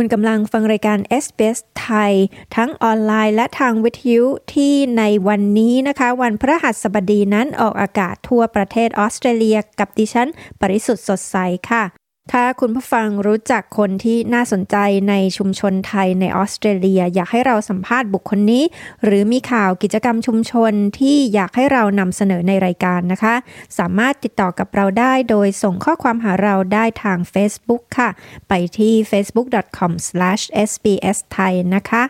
[0.00, 2.12] คุณกำลังฟังรายการ SBS ไทย
[2.56, 10.28] ทั้งออนไลน์และทางวิทยุที่ในวันนี้นะคะ วันพฤหัสบดีนั้นออกอากาศทั่วประเทศออสเตรเลียกับดิฉัน
[10.60, 11.36] ปริสุทธ์สดใส
[11.70, 11.84] ค่ะ
[12.32, 14.76] ถ้าคุณผู้ฟังรู้จักคนที่น่าสนใจ
[15.08, 18.64] ในชุมชนไทยในออสเตรเลีย อยากให้เราสัมภาษณ์บุคคลนี้
[19.04, 23.34] หรือมีข่าวกิจกรรมชุมชนที่อยากให้เรานำเสนอในรายการนะคะ
[23.78, 28.10] สามารถติดต่อกับเราได้โดยส่งข้อความหาเราได้ทาง Facebook ค่ะ
[28.48, 32.04] ไปที่ facebook.com/sbs ไทยนะคะ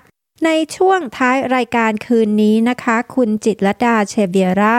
[0.45, 4.79] ในช่วงท้ายรายการคืนนี้นะคะ คุณจิตรดาเชเวียรา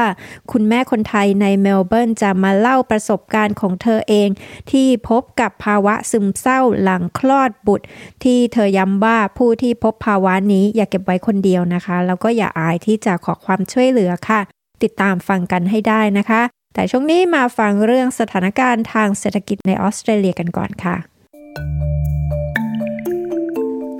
[0.51, 4.29] คุณแม่คนไทยในเมลเบิร์นจะมาเล่าประสบการณ์ของเธอเอง
[4.71, 7.85] ที่พบกับภาวะซึมเศร้าหลังคลอดบุตร
[8.23, 14.41] ที่เธอย้ำว่าผู้ที่พบภาวะนี้อย่าเก็บไว้คนเดียวนะคะ แล้วก็อย่าอายที่จะขอความช่วยเหลือค่ะ
[14.83, 16.41] ติดตามฟังกันให้ได้นะคะ
[16.73, 20.97] แต่ช่วงนี้มาฟังเรื่องสถานการณ์ทางเศรษฐกิจในออสเตรเลียกันก่อนค่ะ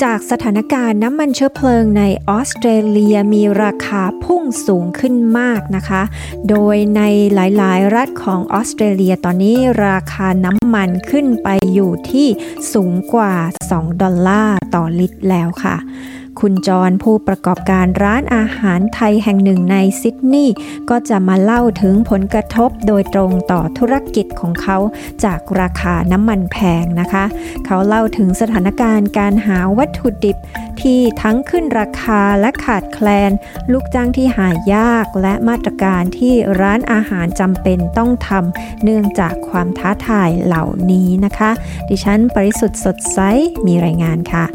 [0.03, 6.01] จากสถานการณ์น้ำมันเชื้อเพลิงในออสเตรเลียมีราคาพุ่งสูงขึ้นมากนะคะ
[6.49, 7.01] โดยใน
[7.33, 12.27] หลายๆ รัฐของออสเตรเลียตอนนี้ราคาน้ำมันขึ้นไปอยู่ที่
[12.73, 13.33] สูงกว่า
[13.69, 15.75] 2 ดอลลาร์ต่อลิตรแล้วค่ะ
[16.39, 20.55] คุณจรผู้ประกอบการร้านอาหารไทยแห่งหนึ่งในซิดนีย์
[20.89, 24.77] ก็จะมาเล่าถึงผลกระทบโดยตรงต่อธุรกิจของเขา
[25.23, 27.25] จากราคาน้ำมันแพงนะคะ
[27.65, 30.37] เขาเล่าถึงสถานการณ์การหาวัตถุดิบ
[30.81, 33.31] ที่ทั้งขึ้นราคาและขาดแคลน
[33.71, 41.51] ลูกจ้างที่หายากและมาตรการที่ร้านอาหารจำเป็นต้องทำเนื่องจากความท้าทายเหล่านี้นะคะ
[41.89, 43.19] ดิฉันปริสุทธ์สดใส
[43.65, 44.47] มีรายงานค่ะ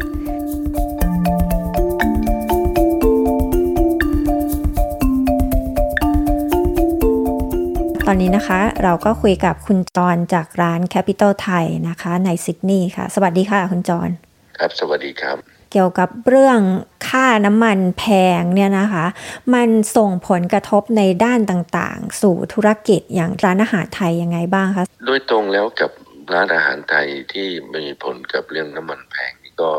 [8.07, 14.09] ตอนนี้นะคะเราก็คุยกับคุณจรจากร้าน Capital ไทยนะคะ ในซิดนีย์ค่ะ สวัสดีค่ะ คุณจร
[14.57, 15.37] ครับ สวัสดีครับ
[15.71, 16.59] เกี่ยวกับเรื่อง
[17.07, 18.03] ค่าน้ำมันแพ
[18.39, 19.05] งเนี่ยนะคะ
[19.53, 25.91] มันส่งผลกระทบในด้านต่างๆ สู่ธุรกิจอย่างร้านอาหารไทยยังไงบ้างคะโดยตรงแล้วกับ
[26.33, 29.71] ร้านอาหารไทยที่มีผลกับเรื่องน้ำมันแพงนี่ก็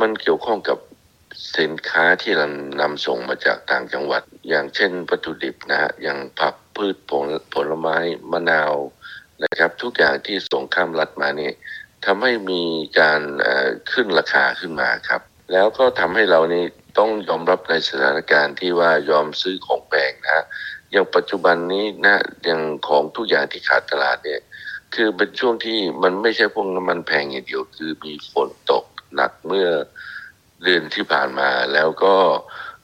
[0.00, 0.78] มันเกี่ยวข้องกับ
[1.58, 2.46] สินค้าที่เรา
[2.80, 7.96] นำส่งมาจากต่างจังหวัด อย่างเช่นวัตถุดิบนะฮะอย่างผัก พืชผลผลไม้
[8.32, 8.74] มะนาว
[9.42, 11.50] นะครับ ทุกอย่างที่ส่งข้ามรัฐมานี่
[12.04, 12.62] ทำให้มี
[13.00, 13.20] การ
[13.92, 15.20] ขึ้นราคาขึ้นมาครับ
[15.52, 16.64] แล้วก็ทำให้เรานี่
[16.98, 20.44] ต้องยอมรับในสถานการณ์ที่ว่ายอมซื้อของแพงนะ
[20.90, 24.40] อย่างปัจจุบันนี้นะอย่างของทุกอย่างที่ขาดตลาดเนี่ย
[24.94, 28.84] คือเป็นช่วงที่มันไม่ใช่พวกน้ำมันแพงอย่างเดียว คือมีฝนตก
[29.14, 29.68] หนักเมื่อ
[30.62, 32.16] เดือนที่ผ่านมาแล้วก็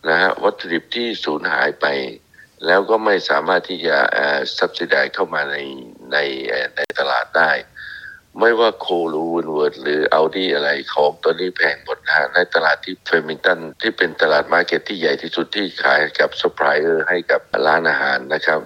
[0.08, 1.86] นะฮะวัตถุดิบที่สูญหายไป
[2.66, 5.56] แล้วก็ไม่สามารถที่จะเอ่อ subsidize เข้ามาใน
[6.12, 6.16] ใน
[6.76, 7.50] ในตลาดได้
[8.38, 18.60] ไม่ว่า Coles Woolworths หรือ ALDI อะไรของตัวนี้แพงหมดนะฮะในตลาดที่ Flemington ที่เป็นตลาด market ที่ใหญ่ที่สุดที่ขายกับซัพพลายเออร์ให้กับร้านอาหารนะครับ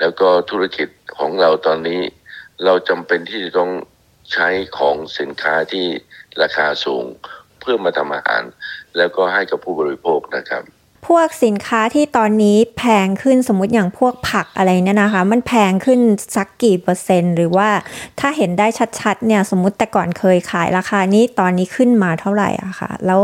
[0.00, 0.88] แล้วก็ธุรกิจ
[1.18, 2.00] ของเราตอนนี้
[2.64, 3.70] เราจำเป็นที่จะต้อง
[4.32, 5.86] ใช้ของสินค้าที่
[6.42, 7.04] ราคาสูง
[7.60, 8.42] เพื่อมาทำอาหาร
[8.96, 10.62] แล้วก็ให้กับผู้บริโภคนะครับ
[11.06, 16.00] พวกสินค้าที่ตอนนี้แพงขึ้นสมมติอย่างพวกผักอะไรเนี่ยนะคะ มันแพงขึ้น
[16.36, 17.68] สักกี่เปอร์เซ็นต์ หรือว่า
[18.20, 18.66] ถ้าเห็นได้
[19.00, 23.20] ชัดๆเนี่ยสมมติแต่ก่อนเคยขายราคานี้ตอนนี้ขึ้นมาเท่าไหร่อะคะแล้ว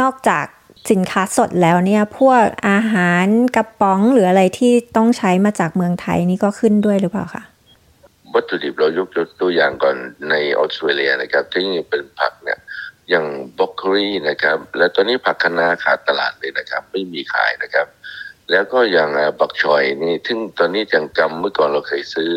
[0.00, 0.44] นอกจาก
[0.90, 7.42] สินค้าสดแล้วเนี่ยพวกอาหารกระป๋องหรืออะไรที่ต้องใช้มาจากเมืองไทยนี่ก็ขึ้นด้วยหรือเปล่าคะ
[8.34, 9.08] วัตถุดิบเรายก
[9.40, 9.96] ตัวอย่างก่อน
[10.30, 12.58] ในออสเตรเลียนะครับที่เป็นผักเนี่ย
[13.10, 13.26] อย่าง
[13.58, 17.86] บล็อกโคลีนะครับ และตอนนี้ผักคะน้าขาดตลาดเลยนะครับ ไม่มีขายนะครับ
[18.50, 22.30] แล้วก็อย่าง bok choy นี่ซึ่งตอนนี้อย่างกำเมื่อก่อนเราเคยซื้อ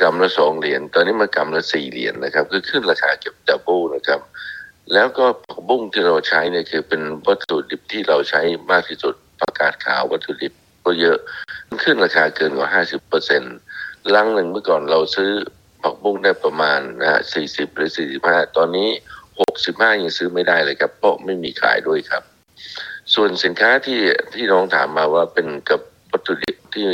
[0.00, 4.20] กำละสองเหรียญตอนนี้มากำละสี่เหรียญนะครับ คือขึ้นราคาเกือบ double นะครับ
[4.92, 10.52] แล้วก็ผักบุ้งที่เราใช้เนี่ยคือเป็นวัตถุดิบที่เราใช้มากที่สุดผักกาดขาววัตถุดิบ
[10.84, 11.18] ก็เยอะ
[11.82, 13.56] ขึ้นราคาเกินกว่าห้าสิบเปอร์เซ็นต์
[14.14, 15.30] ลังหนึ่งเมื่อก่อนเราซื้อ
[15.82, 18.90] ผักบุ้งได้ประมาณนะสี่สิบหรือสี่สิบห้าตอนนี้
[19.42, 22.22] หกสิบห้ายังซื้อไม่ได้เลยครับ เพราะไม่มีขายด้วยครับ
[23.14, 24.00] ส่วนสินค้าที่
[24.34, 25.80] ที่น้องถามมาว่าเป็นกับ
[26.12, 26.88] วัตถุดิบที่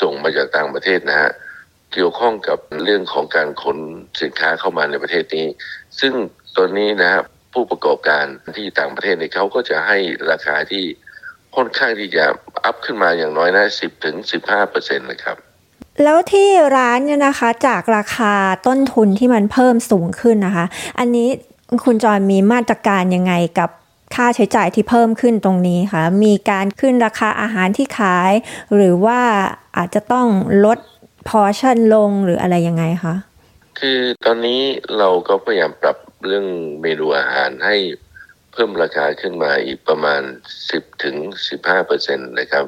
[0.00, 1.30] ส่งมาจากต่างประเทศนะฮะ
[1.92, 3.78] เกี่ยวข้องกับเรื่องของการขน
[4.22, 5.46] สินค้าเข้ามาในประเทศนี้
[6.00, 6.12] ซึ่ง
[6.56, 7.22] ตอนนี้นะฮะ
[7.52, 8.24] ผู้ประกอบการ
[8.56, 9.98] ที่ต่างประเทศเนี่ยเขาก็จะให้
[10.30, 10.84] ราคาที่
[11.56, 12.24] ค่อนข้างที่จะ
[12.64, 15.36] อัพขึ้นมาอย่างน้อยนะสิบถึงสิบห้าเปอร์เซ็นต์นะครับ
[16.04, 18.34] แล้วที่ร้านเนี่ยนะคะจากราคา
[18.66, 20.66] ต้นทุนที่มันเพิ่มสูงขึ้นนะคะ
[20.98, 21.28] อันนี้
[21.84, 23.70] คุณจอยมีมาตรการยังไงกับ
[24.14, 28.32] ค่าใช้จ่ายที่เพิ่มขึ้นตรงนี้คะมีการขึ้นราคาอาหารที่ขาย
[28.74, 29.20] หรือว่า
[29.76, 30.26] อาจจะต้อง
[30.64, 30.78] ลด
[31.28, 33.14] พอชั่นลงหรืออะไรยังไงคะ
[33.78, 34.62] คือตอนนี้
[34.98, 36.46] เราก็พยายามปรับเรื่อง
[36.82, 37.76] เมนูอาหารให้
[38.52, 40.22] เพิ่มราคาขึ้นมาอีกประมาณ
[40.62, 41.16] 10ถึง
[41.52, 42.66] 15เปอร์เซ็นต์นะครับ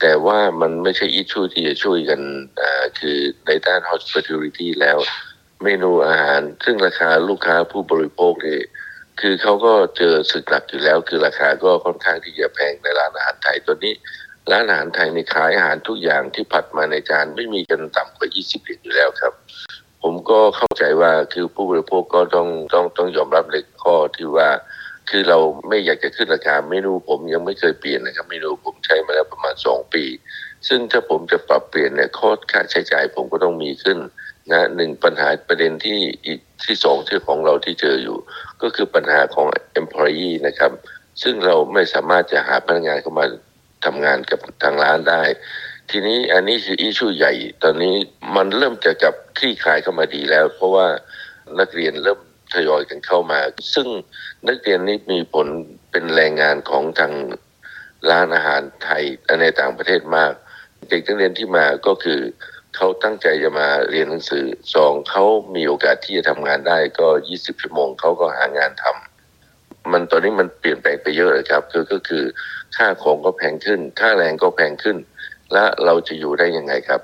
[0.00, 2.20] แต่ว่ามันไม่ใช่อิชชูที่จะช่วยกัน
[2.98, 4.98] คือในด้าน hospitality แล้ว
[5.64, 8.60] เมนูอาหาร ซึ่งราคาลูกค้าผู้บริโภคนี่
[9.20, 13.94] คือเขาก็เจอสึกหนักอยู่แล้ว คือราคาก็ค่อนข้างที่จะแพงในร้านอาหารไทยตัวนี้
[14.50, 19.32] ร้านอาหารไทยในขายอาหารทุกอย่างที่ผัดมาในจานไม่มีกันต่ำกว่า 20เหรียญอยู่แล้วครับ
[20.02, 24.48] ผมก็เข้าใจว่าคือผู้บริโภคก็ต้องต้องต้องยอมรับในข้อที่ว่า
[25.10, 30.04] คือเราไม่อยากจะขึ้นราคาเมนูผมยังไม่เคยเปลี่ยนนะครับเมนูผมใช้มาแล้วประมาณสองปี
[30.68, 33.98] ซึ่งถ้าผมจะปรับเปลี่ยนเนี่ยข้อค่าใช้จ่ายผมก็ต้องมีขึ้น
[34.52, 36.00] นะหนึ่งปัญหาประเด็นที่
[36.64, 38.18] ที่สองที่ของเราที่เจออยู่
[38.62, 39.46] ก็คือปัญหาของ
[39.80, 40.72] employee นะครับ
[41.22, 43.26] ซึ่งเราไม่สามารถจะหาพนักงานเข้ามา
[43.84, 45.22] ทำงานกับทางร้านได้
[45.90, 47.32] ทีนี้อันนี้คืออิชูใหญ่
[47.62, 47.94] ตอนนี้
[48.36, 50.86] มันเริ่มจะกับคลี่คลายเข้ามาดีแล้ว เพราะว่า
[51.60, 52.20] นักเรียนเริ่ม
[52.54, 53.40] ทยอยกันเข้ามา
[53.74, 53.88] ซึ่ง
[54.48, 55.46] นักเรียนนี้มีผล
[55.90, 57.12] เป็นแรงงานของทาง
[58.10, 59.04] ร้านอาหารไทย
[59.40, 60.32] ในต่างประเทศมาก
[60.88, 62.20] เด็กนักเรียนที่มาก็คือ
[62.78, 72.24] เขาตั้งใจจะมาเรียนหนังสือสองเขามีโอกาสที่จะทำงานได้ก็20ชั่วโมงเขาก็หางานทำมันตอนนี้มันเปลี่ยนแปลงไปเยอะเลยครับ คือก็คือ
[72.76, 74.96] ค่าของก็แพงขึ้น ค่าแรงก็แพงขึ้น
[75.52, 77.00] และเราจะอยู่ได้ยังไงครับ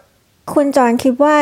[0.54, 1.38] คุณจอนคิดว่า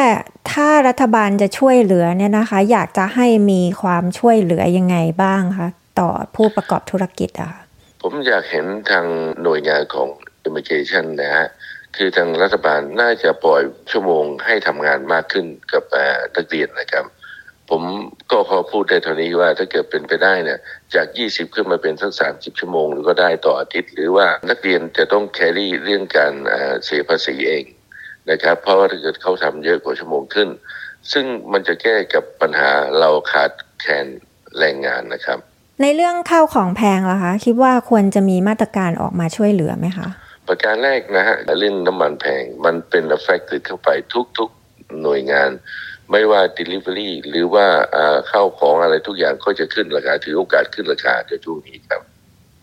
[0.53, 5.68] ถ้ารัฐบาลจะช่วยเหลือเนี่ยนะคะ อยากจะให้มีความช่วยเหลือยังไงบ้างคะ
[5.99, 7.62] ต่อผู้ประกอบธุรกิจอะค่ะ
[8.03, 9.07] ผมอยากเห็นทาง
[9.42, 10.09] หน่วยงานของ
[10.47, 11.47] Immigration นะฮะ
[11.96, 15.85] คือทางรัฐบาลน่าจะปล่อยชั่วโมงให้ทำงานมากขึ้นกับ
[16.37, 17.05] นักเรียนนะครับ
[17.70, 17.83] ผม
[18.31, 20.59] ก็ขอพูดได้เท่านี้ว่าถ้าเกิดเป็นไปได้เนี่ย
[20.94, 26.33] จาก 20 ขึ้นมาเป็นสัก30 ชั่วโมงหรือก็ได้ต่ออาทิตย์ หรือว่านักเรียนจะต้องแครี่เรื่องการ
[26.85, 27.64] เสียภาษีเอง
[28.31, 30.48] นะครับ เพราะว่าถ้าเกิดเขาทำเยอะกว่าชั่วโมงขึ้น
[31.12, 33.50] ซึ่งมันจะแก้กับปัญหาเราขาด
[33.81, 34.07] แคลน
[34.59, 35.38] แรงงานนะครับ
[35.83, 40.09] ในเรื่องข้าวของแพงล่ะคะ คิดว่าควรจะมีมาตรการออกมาช่วยเหลือไหมคะ
[40.53, 43.91] ประการแรกนะฮะเรื่องน้ำมันแพง มันเป็น affected เข้าไป
[44.38, 45.51] ทุกๆหน่วยงาน
[46.11, 52.03] ไม่ว่า delivery หรือว่าอ่าเข้าของอะไรทุกอย่างก็จะขึ้นราคา ถือโอกาสขึ้นราคาในช่วงนี้ครับ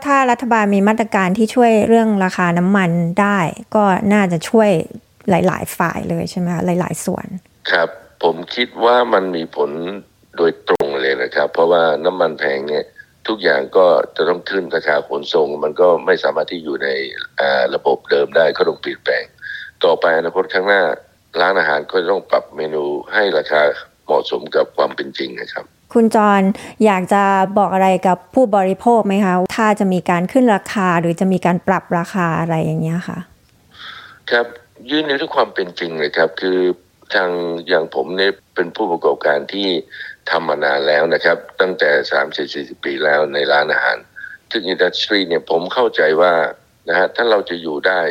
[0.06, 3.40] ถ้ารัฐบาลมีมาตรการที่ช่วยเรื่องราคาน้ำมันได้
[3.76, 4.70] ก็น่าจะช่วย
[5.30, 7.26] หลาย ๆ ฝ่ายเลยใช่ไหมคะหลาย ๆ ส่วน
[7.72, 7.90] ครับ
[8.24, 9.72] ผมคิดว่ามันมีผล
[10.38, 12.84] โดยตรงเลยนะครับ เพราะว่าน้ำมันแพงเนี่ย
[13.30, 16.90] ทุกอย่างก็จะต้องขึ้นราคาขนส่ง มันก็ไม่สามารถที่อยู่ใน
[17.76, 19.24] ระบบเดิมได้ก็ต้องเปลี่ยนแปลง
[19.86, 20.84] ต่อไปอนาคตข้างหน้า
[21.42, 23.62] ร้านอาหารก็ต้องปรับเมนูให้ราคา
[24.06, 26.42] เหมาะสมกับความเป็นจริงนะครับ คุณจร
[26.86, 27.24] อยากจะ
[27.58, 33.20] บอกอะไรกับผู้บริโภคไหมคะถ้าจะมีการขึ้นราคาหรือจะมีการปรับราคาอะไรอย่างเงี้ยค่ะ
[34.32, 34.46] ครับ
[34.90, 36.60] ยืนในทุกความเป็นจริงเลยครับ คือ
[37.14, 37.30] ทาง
[37.68, 39.68] อย่างผมเนี่ยเป็นผู้ประกอบการที่
[40.32, 43.98] ทำมานานแล้วนะครับ ตั้งแต่สามสิบสี่สิบปีแล้วในร้านอาหาร
[44.52, 46.34] ซึ่งอินดัสทรีเนี่ยผมเข้าใจว่า
[46.90, 48.02] นะฮะถ้าเราจะอยู่ได้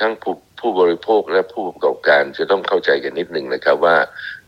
[0.00, 3.96] ทั้งผู้ผู้บริโภคและผู้ประกอบการจะต้องเข้าใจกันนิดหนึ่งนะครับว่า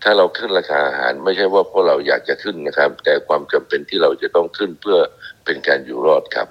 [0.03, 4.99] ถ้าเราขึ้นราคาอาหารไม่ใช่ว่าพวกเราอยากจะขึ้นนะครับ แต่ความจำเป็นที่เราจะต้องขึ้นเพื่อ
[5.45, 6.49] เป็นการอยู่รอดครับ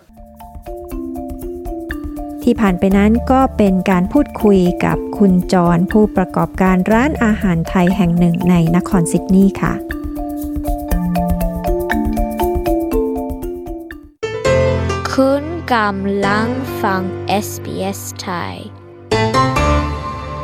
[2.43, 9.96] ที่ผ่านไปนั้นก็เป็นการพูดคุยกับคุณจรผู้ประกอบการร้านอาหารไทยแห่งหนึ่งในนครซิดนีย์ค่ะ
[15.75, 16.47] กำลัง
[16.83, 17.01] ฟัง
[17.45, 18.53] SBS Thai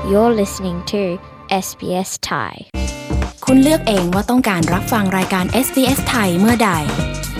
[0.09, 1.01] You're listening to
[1.65, 2.53] SBS Thai
[3.45, 6.71] คุณเลือกเองว่าต้องการรับฟังรายการ SBS ไทยเมื่อใด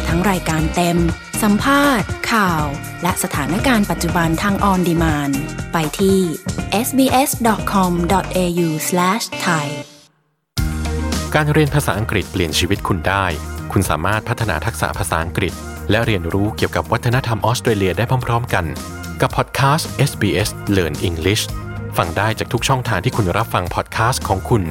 [0.08, 0.98] ทั้งรายการเต็ม
[1.41, 2.65] สัมภาษณ์ ข่าว
[3.04, 5.30] และสถานการณ์ปัจจุบันทางออนดีมาน
[5.74, 6.19] ไปที่
[6.86, 9.65] sbs.com.au/thai
[11.36, 13.26] การเรียนภาษาอังกฤษเปลี่ยนชีวิตคุณได้
[13.72, 15.56] คุณสามารถพัฒนาทักษะภาษาอังกฤษ
[15.89, 18.65] และเรียนรู้เกี่ยวกับวัฒนธรรมออสเตรเลียได้พร้อม ๆ กัน
[19.22, 21.43] กับพอดแคสต์ SBS Learn English
[21.98, 24.63] ฟังได้จากทุกช่องทางที่คุณรับฟังพอดแคสต์ของคุณ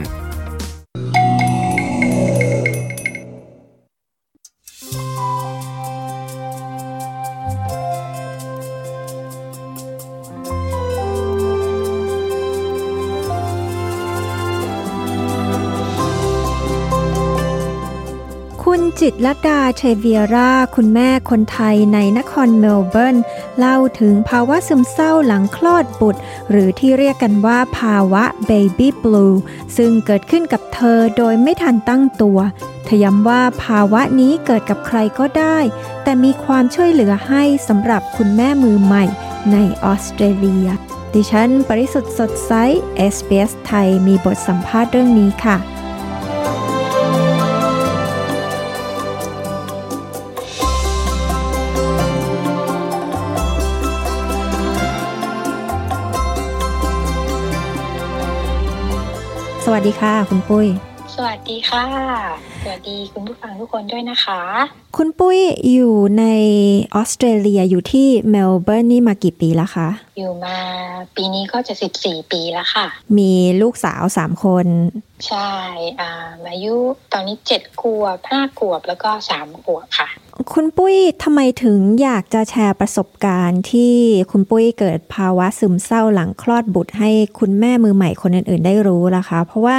[19.01, 23.17] จิตรลดาเชเวียรา คุณแม่คนไทยในนครเมลเบิร์น
[23.59, 29.37] เล่าถึงภาวะซึมเศร้าหลังคลอดบุตร หรือที่เรียกกันว่าภาวะ Baby Blue
[29.77, 32.39] ซึ่งเกิดขึ้นกับเธอโดยไม่ทันตั้งตัว
[32.85, 35.59] เธอย้ำว่าภาวะนี้เกิดกับใครก็ได้
[36.03, 39.05] แต่มีความช่วยเหลือให้สำหรับคุณแม่มือใหม่
[39.53, 40.69] ในออสเตรเลีย
[41.15, 42.53] ดิฉัน ปริสุทธ์สดใส
[43.15, 45.59] SBS ไทยมีบทสัมภาษณ์เรื่องนี้ค่ะ
[59.87, 60.67] ดีค่ะ คุณปุ้ย
[61.15, 61.87] สวัสดีค่ะ
[62.63, 65.39] สวัสดีคุณผู้ฟังทุกคนด้วยนะคะ คุณปุ้ย
[65.73, 66.25] อยู่ใน
[66.95, 70.57] ออสเตรเลียอยู่ที่เมลเบิร์นนี่มากี่ปีแล้วคะ อยู่มา
[71.17, 72.87] ปีนี้ก็จะ14ปีแล้วค่ะ
[73.19, 74.67] มีลูกสาวสามคน
[75.27, 75.53] ใช่
[76.01, 76.11] อ่า
[76.51, 76.75] อายุ
[77.13, 80.09] ตอนนี้7ขวบ5ขวบแล้วก็3ขวบค่ะ
[80.53, 83.95] คุณปุ้ยทำไมถึงอยากจะแชร์ประสบการณ์ที่
[84.31, 89.77] คุณปุ้ยเกิดภาวะซึมเศร้าหลังคลอดบุตรให้คุณแม่มือใหม่คนอื่น ๆ ได้รู้ล่ะคะ เพราะว่า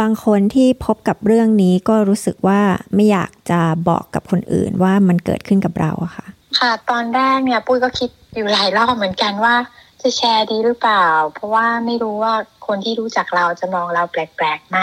[0.00, 2.60] บางคนที่พบกับเรื่องนี้ก็รู้สึกว่า
[2.94, 6.26] ไม่อยากจะบอกกับคนอื่นว่ามันเกิดขึ้นกับเราอะค่ะ
[6.58, 9.54] ค่ะ ตอนแรกเนี่ยปุ้ยก็คิดอยู่หลายรอบเหมือนกันว่า
[10.02, 12.34] จะแชร์ดีหรือเปล่า เพราะว่าไม่รู้ว่า
[12.66, 14.78] คนที่รู้จักเราจะมองเราแปลกๆไหม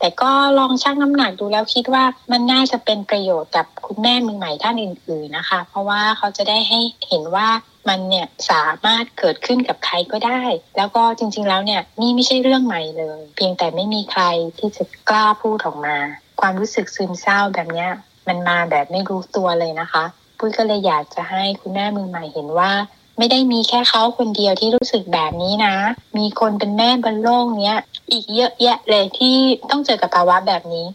[0.00, 7.48] แต่ก็ลองชั่งน้ำหนักดูแล้วคิดว่ามันน่าจะเป็นประโยชน์กับคุณแม่มือใหม่ท่านอื่น ๆนะคะ เพราะว่าเขาจะได้ให้เห็นว่า
[7.88, 10.42] มันเนี่ยสามารถเกิดขึ้นกับใครก็ได้
[10.76, 14.22] แล้วก็จริง ๆ แล้วเนี่ยนี่ไม่ใช่เรื่องใหม่เลย เพียงแต่ไม่มีใคร
[14.58, 15.96] ที่จะกล้าพูดออกมา
[16.40, 17.90] ความรู้สึกซึมเศร้าแบบเนี้ย
[18.28, 20.04] มันมาแบบไม่รู้ตัวเลยนะคะ
[20.38, 22.72] ปุ้ยก็เลยอยากจะให้คุณแม่มือใหม่เห็นว่า
[23.18, 25.74] ไม่ได้มีแค่เขาคนเดียวที่รู้สึกแบบนี้นะ
[26.18, 27.76] มีคนเป็นแม่บนโลกเนี้ย
[28.10, 29.36] อีกเยอะแยะเลยที่
[29.70, 30.86] ต้องเจอกับภาวะแบบนี้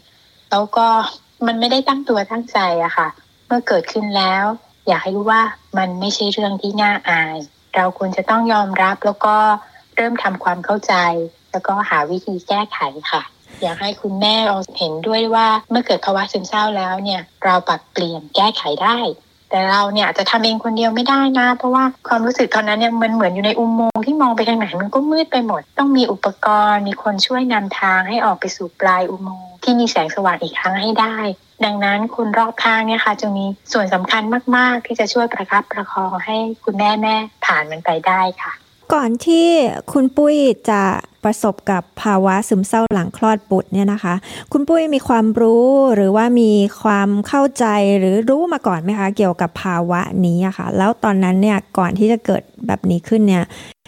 [0.50, 0.86] แล้วก็
[1.46, 3.08] มันไม่ได้ตั้งตัวตั้งใจอะค่ะ
[3.46, 4.44] เมื่อเกิดขึ้นแล้ว
[4.88, 5.42] อยากให้รู้ว่า
[5.78, 7.36] มันไม่ใช่เรื่องที่น่าอาย
[7.76, 9.36] เราควรจะต้องยอมรับแล้วก็
[9.96, 10.94] เริ่มทำความเข้าใจ
[11.50, 12.78] แล้วก็หาวิธีแก้ไข
[13.10, 13.22] ค่ะ
[13.62, 18.98] อยากให้คุณแม่เราเห็นด้วยว่าเมื่อเกิดภาวะซึมเศร้าแล้วเนี่ยเราปรับเปลี่ยนแก้ไขได้
[19.50, 31.16] แต่เราเนี่ยอาจจะทำเองคนเดียวไม่ได้นะ เพราะว่าความรู้สึกตอนนั้นเนี่ยมันเหมือนอยู่ในอุโมงค์ที่มองไปทางไหนมันก็มืดไปหมด ต้องมีอุปกรณ์มีคนช่วยนำทางให้ออกไปสู่ปลายอุโมงค์ที่มีแสงสว่างอีกครั้งให้ได้
[31.64, 34.22] ดังนั้นคนรอบข้างเนี่ยค่ะจะมีส่วนสำคัญ
[34.56, 37.14] มาก ๆ ที่จะช่วยประคับประคองให้คุณแม่แม่
[37.46, 38.52] ผ่านมันไปได้ค่ะ
[38.94, 39.46] ก่อนที่
[39.92, 40.36] คุณปุ้ย
[40.70, 40.82] จะ
[41.24, 44.14] ประสบกับภาวะซึมเศร้าหลังคลอดบุตรเนี่ยนะคะ
[44.52, 46.50] คุณปุ้ยมีความรู้หรือว่ามี
[46.82, 47.64] ความเข้าใจ
[47.98, 53.44] หรือรู้มาก่อนไหมคะ เกี่ยวกับภาวะนี้อะคะ่ะ แล้วตอนนั้นเนี่ยก่อนที่จะเกิดแบบนี้ขึ้นเนี่ย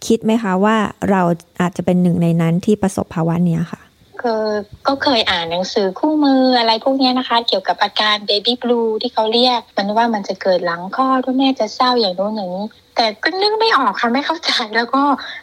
[0.07, 0.77] คิดไหมคะว่า
[1.11, 1.23] เรา
[1.61, 3.82] อาจจะเป็นหนึ่งในนั้นที่ประสบภาวะเนี้ยค่ะ
[4.23, 4.43] คือ
[4.89, 12.67] ก็เคยอ่านหนังสือคู่มืออะไรพวกนี้นะคะ เกี่ยวกับอาการ baby blue ที่เขาเรียก มันว่ามันจะเกิดหลังคลอดว่าแม่จะเศร้าอย่างโน้นอย่างนี้
[12.97, 15.03] แต่ก็นึกไม่ออกค่ะไม่เข้าใจแล้วก็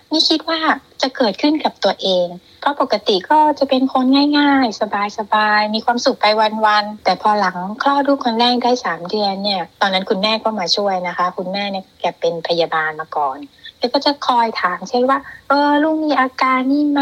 [0.10, 0.60] ไม่คิดว่า
[1.02, 2.28] จะเกิดขึ้นกับตัวเอง
[2.62, 4.06] เพราะปกติก็จะเป็นคน
[4.40, 4.80] ง่ายๆ
[5.18, 6.26] สบายๆ มีความสุขไป
[6.66, 13.38] วันๆ แต่พอหลังคลอดลูกคนแรกได้สามเดือนเนี่ย ตอนนั้นคุณแม่ก็มาช่วยนะคะ คุณแม่เนี่ยแกเป็นพยาบาลมาก่อน
[13.80, 15.18] แกก็จะคอยถามใช่ว่า
[15.50, 17.02] เออลูกมีอาการนี่ไหม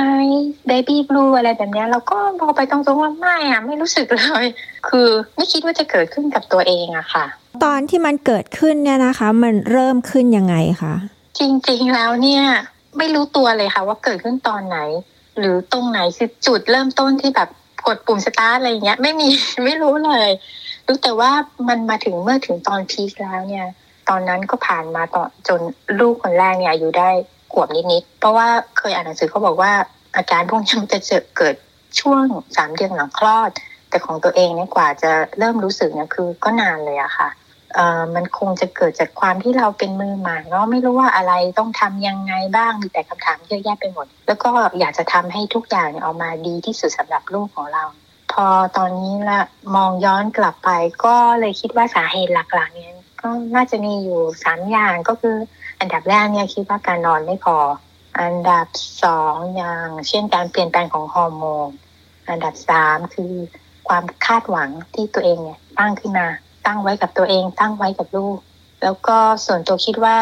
[0.69, 4.45] baby blue อะไรแบบเนี้ยเราก็บอกไปตรงๆว่าไม่อะไม่รู้สึกเลย
[4.88, 7.25] คือไม่คิดว่าจะเกิดขึ้นกับตัวเองอะค่ะ
[7.63, 10.93] ตอนที่มันเกิดขึ้นเนี่ยนะคะ มันเริ่มขึ้นยังไงคะ
[11.39, 12.43] จริงๆแล้วเนี่ย
[12.97, 14.80] ไม่รู้ตัวเลยค่ะ ว่าเกิดขึ้นตอนไหน
[15.39, 17.49] หรือตรงไหนคือจุดเริ่มต้นที่แบบ
[17.88, 19.28] กดปุ่มสตาร์ทอะไรเงี้ย ไม่มี
[19.65, 20.30] ไม่รู้เลย
[20.88, 21.32] รู้แต่ว่า
[21.67, 23.67] มันมาถึงเมื่อถึงตอนพีคแล้วเนี่ย
[24.10, 25.60] ตอนนั้นก็ผ่านมาต่อจน
[25.99, 27.10] ลูกคนแรกเนี่ยอายุได้
[27.53, 28.47] ขวบนิดๆเพราะว่า
[28.78, 29.72] เคยอ่านหนังสือเขาบอกว่า
[30.16, 31.55] อาการพวกนี้มันจะเจอเกิด
[31.99, 32.24] ช่วง
[32.58, 33.51] สามเดือนหลังคลอด
[33.89, 37.30] แต่ของตัวเองเนี่ยกว่าจะเริ่มรู้สึกเนี่ยคือก็นานเลยอะค่ะ
[37.74, 44.49] เอ่อมันคงจะเกิดจากความที่เราเป็นมือใหม่เนาะไม่รู้ว่าอะไรต้องทำยังไงบ้างมีแต่คำถามเยอะแยะไปหมด แล้วก็
[44.80, 47.84] อยากจะทำให้ทุกอย่างเนี่ยออกมาดีที่สุดสำหรับลูกของเรา
[48.32, 48.45] พอ
[48.78, 49.39] ตอนนี้ละ
[49.76, 50.70] มองย้อนกลับไป
[51.05, 55.36] ก็เลยคิดว่าสาเหตุหลักๆเนี่ย ก็น่าจะมีอยู่สามอย่างก็คือ
[55.80, 57.57] อันดับแรกเนี่ยคิดว่าการนอนไม่พอ
[58.20, 58.68] อันดับ
[59.03, 61.70] สองอย่าง เช่นการเปลี่ยนแปลงของฮอร์โมน
[62.30, 63.34] อันดับสามคือ
[63.88, 66.28] ความคาดหวังที่ตัวเองเนี่ยตั้งขึ้นมา
[66.65, 68.38] ตั้งไว้กับตัวเอง ตั้งไว้กับลูก
[68.84, 70.18] แล้วก็ส่วนตัวคิดว่า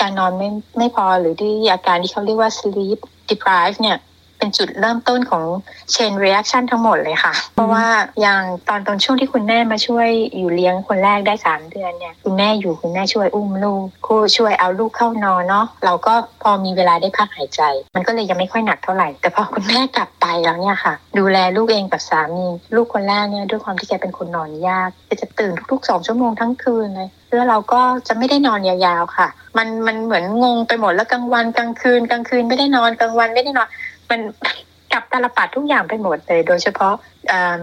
[0.00, 2.98] การนอนไม่ไม่พอหรือที่อาการที่เขาเรียกว่า sleep
[3.30, 3.96] deprive เนี่ย
[4.46, 5.44] เป็นจุดเริ่มต้นของ
[5.94, 7.86] chain reaction ทั้งหมดเลยค่ะ เพราะว่า
[8.20, 17.62] อย่างตอนตอนช่วงที่คุณแม่มาช่วยอยู่เลี้ยงคนแรกได้สามเดือนเนี่ยคุณแม่อยู่คุณแม่ช่วยอุ้มลูกคูช่วยเอาลูกเข้านอนเนาะเราก็พอมีเวลาได้พักหายใจ
[17.94, 33.68] มันก็เลยยังไม่ค่อยหนักเท่าไหร่ แต่พอคุณแม่กลับไปแล้วเนี่ยค่ะ ดูแลลูกเองกับสามีลูกคนแรกเนี่ยด้วยความที่แกเป็นคนนอนยากแกจะตื่นทุกๆสองชั่วโมงทั้งคืนเลยแล้วเราก็จะไม่ได้นอนยาวๆค่ะ มันมันเหมือนงงไปหมดแล้วกลางวันกลางคืนกลางคืนไม่ได้นอนกลางวันไม่ได้นอน
[34.10, 34.20] มัน
[34.92, 36.94] กับตาลปัดทุกอย่างไปหมดเลย โดยเฉพาะ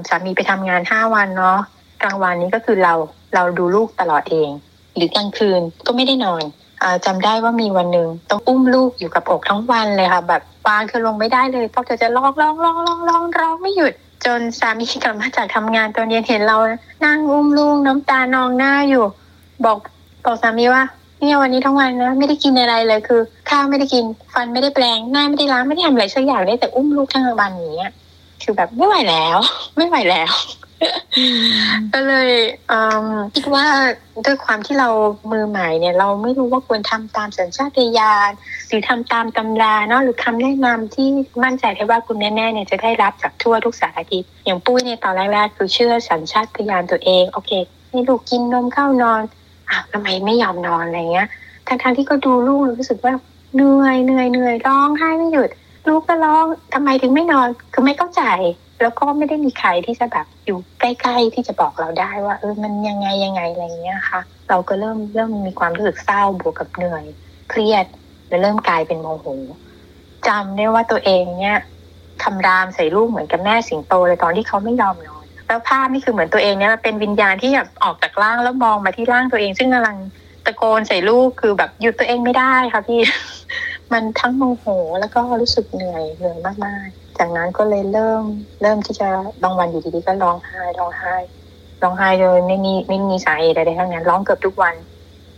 [0.09, 1.59] สามีไปทำงานห้าวันเนาะ
[2.03, 2.93] กลางวันนี้ก็คือเรา
[3.35, 4.49] เราดูลูกตลอดเอง
[4.95, 6.43] หรือกลางคืนก็ไม่ได้นอน
[6.81, 13.93] อาจำได้ว่ามีวันหนึ่งต้องอุ้มลูกอยู่กับอกทั้งวันเลยค่ะ แบบวางเธอลงไม่ได้เลยเพราะเธอจะร้องร้องร้องร้องร้องร้องไม่หยุด
[14.25, 16.57] จนสามีกลับมาจากทำงานตอนเย็นเห็นเรา
[17.05, 19.05] นั่งอุ้มลูกน้ำตานองหน้าอยู่
[19.65, 19.77] บอก
[20.25, 20.83] บอกสามีว่า
[21.23, 24.03] เนี่ยวันนี้ทั้งวันนะไม่ได้กินอะไรเลยคือ ข้าวไม่ได้กิน
[24.33, 27.91] ฟันไม่ได้แปลงหน้าไม่ได้ล้างไม่ได้ทำอะไรสักอย่างได้แต่อุ้มลูกทั้งวันอย่างเงี้ย
[28.43, 29.37] คือแบบไม่ไหวแล้ว
[29.77, 30.33] ไม่ไหวแล้ว
[31.93, 32.29] ก็เลย
[33.35, 33.65] คิดว่า
[34.25, 34.89] ด้วยความที่เรา
[35.31, 38.31] มือใหม่เนี่ย เราไม่รู้ว่าควรทำตามสัญชาตญาณ
[38.67, 41.07] หรือทำตามตำราเนาะหรือคำแนะนำที่
[41.43, 47.51] มั่นใจได้ว่าคุณแม่ๆเนี่ยจะได้รับจากทั่วทุกสารทิศอย่างปุ้ยเนี่ยตอนแรกๆคือเชื่อสัญชาตญาณตัวเอง โอเค
[47.89, 49.21] ให้ลูกกินนมเข้านอน
[49.69, 51.27] อ้าวทำไมไม่ยอมนอนอะไรเงี้ย
[51.67, 53.13] ทั้งๆที่ก็ดูลูกรู้สึกว่า
[53.55, 55.49] เหนื่อยเหนื่อยเหนื่อยร้องไห้ไม่หยุด
[55.87, 58.23] ลูกก็ร้องทำไมถึงไม่นอนคือไม่เข้าใจ
[58.81, 67.05] แล้วก็ไม่ได้มีใครที่จะแบบอยู่ใกล้ๆที่จะบอกเราได้ว่า เออมันยังไงยังไงอะไรเงี้ยค่ะ เราก็เริ่มเริ่มมีความรู้สึกเศร้าบวกกับเหนื่อย
[67.49, 67.85] เครียด
[68.29, 69.25] แล้วเริ่มกลายเป็นโมโห
[70.27, 71.57] จำได้ว่าตัวเองเนี่ย
[72.23, 75.12] คำรามใส่ลูกเหมือนกับแม่สิงโตเลยตอนที่เขาไม่ยอมนอน
[75.53, 79.97] แล้วภาพนี่คือเหมือนตัวเองเนี่ยเป็นวิญญาณที่แบบออกจากร่างแล้วมองมาที่ร่างตัวเอง ซึ่งกำลัง
[80.45, 82.99] ตะโกนใส่ลูกคือแบบหยุดตัวเองไม่ได้ค่ะพี่
[83.91, 84.65] มันทั้งโมโห
[84.99, 88.23] แล้วก็รู้สึกเหนื่อยเหนื่อยมากๆ จากนั้นก็เลยเริ่ม
[88.61, 89.09] เริ่มที่จะ
[89.43, 91.15] บางวันอยู่ดีๆก็ร้องไห้ร้องไห้
[91.81, 94.75] ร้องไห้โดยไม่มีไม่มีสาเหตุใดๆทั้งนั้นร้องเกือบทุกวัน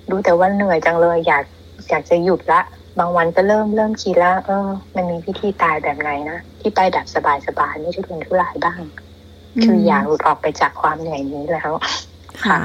[0.09, 1.43] รู้แต่ว่าเหนื่อยจังเลย อยาก
[1.89, 2.61] อยากจะหยุดละ
[2.99, 7.05] บางวันก็เริ่มเริ่มคิดแล้วเออ มันมีวิธีตายแบบไหนนะที่ไปแบบ
[7.47, 8.81] สบายๆไม่ทุรนทุรายบ้าง
[9.63, 11.71] คืออยากหลุดออกไปจากความเหนื่อยนี้แล้ว
[12.45, 12.59] ค่ะ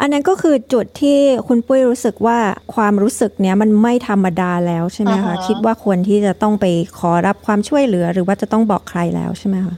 [0.00, 1.18] อันนั้นก็คือจุดที่
[1.48, 2.38] คุณปุ้ยรู้สึกว่า
[2.74, 6.66] ความรู้สึกเนี้ยมันไม่ธรรมดาแล้วใช่ไหมคะคิดว่าควรที่จะต้องไป
[6.98, 9.76] ขอรับความช่วยเหลือ หรือว่าจะต้องบอกใครแล้วใช่ไหมคะ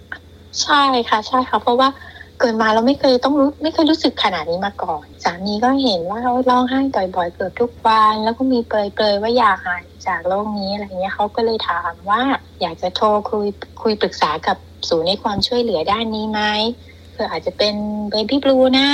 [0.62, 1.88] ใช่ค่ะ ใช่ค่ะ เพราะว่า
[2.40, 6.80] เกิดมาเราไม่เคยต้องรู้ไม่เคยรู้สึกขนาดนี้มาก่อนสามีก็เห็นว่าเราร้องไห้
[7.16, 12.20] บ่อยๆเกือบทุกวันแล้วก็มีเปรยๆว่าอยากหายจากโรคนี้อะไรเงี้ยเขาก็เลยถามว่า
[12.60, 13.46] อยากจะโทรคุย
[13.82, 14.56] คุยปรึกษากับ
[14.88, 16.40] ศูนย์ในความช่วยเหลือด้านนี้ไหม
[17.12, 17.74] เพื่ออาจจะเป็น
[18.10, 18.88] เบบี้บลูนะ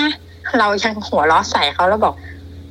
[0.59, 2.15] เรายังหัวล้อใส่เขาแล้วบอก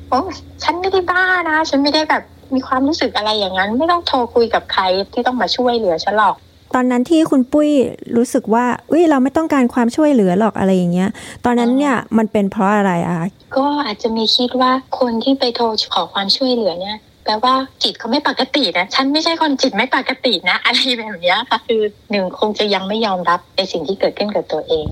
[0.09, 0.21] โอ้
[0.63, 6.35] ฉันไม่ได้บ้านะ ฉันไม่ได้แบบมีความรู้สึกอะไรอย่างนั้น ไม่ต้องโทรคุยกับใครที่ต้องมาช่วยเหลือฉันหรอก
[6.75, 7.69] ตอนนั้นที่คุณปุ้ย
[8.17, 11.09] รู้สึกว่าอุ้ยเราไม่ต้องการความช่วยเหลือหรอกอะไรอย่างเงี้ย
[11.45, 13.17] ตอนนั้นเนี่ยมันเป็นเพราะอะไรอะ
[13.57, 24.85] ก็อาจจะมีคิดว่าคนที่ไปโทรขอความช่วยเหลือเนี่ยไปแปลว่าจิตเขาไม่ปกตินะฉันไม่ใช่คนจิตไม่ปกตินะอะไรแบบเนี้ยค่ะ คือหนึ่งคงจะยังไม่ยอมรับในสิ่งที่เกิดขึ้นกับตัวเอง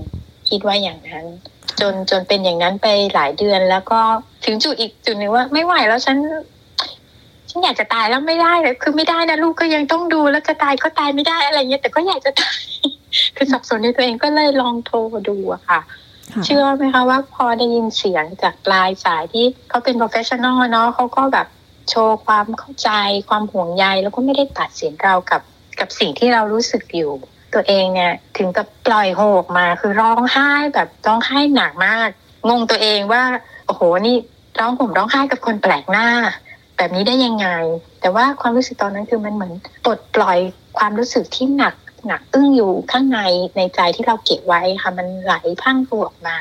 [0.50, 1.24] คิดว่าอย่างนั้น
[1.80, 4.00] จนจนเป็นอย่างนั้นไปหลายเดือนแล้วก็
[4.44, 6.16] ถึงจุดอีกจุดหนึ่งว่าไม่ไหวแล้วฉัน
[7.50, 12.60] ฉันอยากจะตายแล้วไม่ได้เลยคือไม่ได้นะลูกก็ยังต้องดูแล้วจะตายก็ตายไม่ได้อะไรเงี้ยแต่ก็อยากจะตาย
[13.36, 15.80] คือสับสนในตัวเองก็เลยลองโทรดูอะค่ะ
[16.44, 21.46] เชื่อไหมคะว่าพอได้ยินเสียงจากปลายสายที่เขาเป็น professional เนาะเขาก็แบบ
[21.90, 22.90] โชว์ความเข้าใจ
[23.28, 25.42] ความห่วงใยแล้วก็ไม่ได้ตัดสินเรากับ
[25.80, 27.12] กับสิ่งที่เรารู้สึกอยู่
[27.54, 32.08] ตัวเองเนี่ยถึงกับปล่อยโฮออกมาคือร้องไห้แบบร้องไห้หนักมาก
[32.48, 33.22] งงตัวเองว่า
[33.66, 34.16] โอ้โหนี่
[34.58, 36.08] ร้องผมร้องไห้กับคนแปลกหน้า
[36.76, 37.48] แบบนี้ได้ยังไง
[38.00, 39.52] แต่ว่าความรู้สึกตอนนั้นคือมันเหมือน
[39.84, 40.38] ปลดปล่อย
[40.78, 41.74] ความรู้สึกที่หนัก
[42.06, 43.20] หนักอึ้งอยู่ข้างใน
[43.56, 46.36] ในใจที่เราเก็บไว้ค่ะมันไหลพังตัวออกมา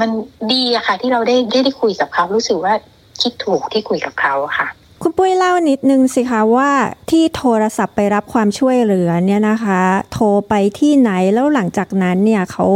[0.00, 0.10] มัน
[0.52, 2.74] ดีอะค่ะ ที่เราได้ได้ได้คุยกับเขารู้สึกว่า
[3.22, 4.68] คิดถูกที่คุยกับเขาค่ะ
[5.02, 6.70] คุณปุ้ยเล่านิดนึงสิคะว่า
[7.10, 9.80] ที่โทรศัพท์ไปรับความช่วยเหลือเนี่ยนะคะ
[10.12, 12.66] โทรไปที่ไหนแล้วหลังจากนั้นเนี่ยเขา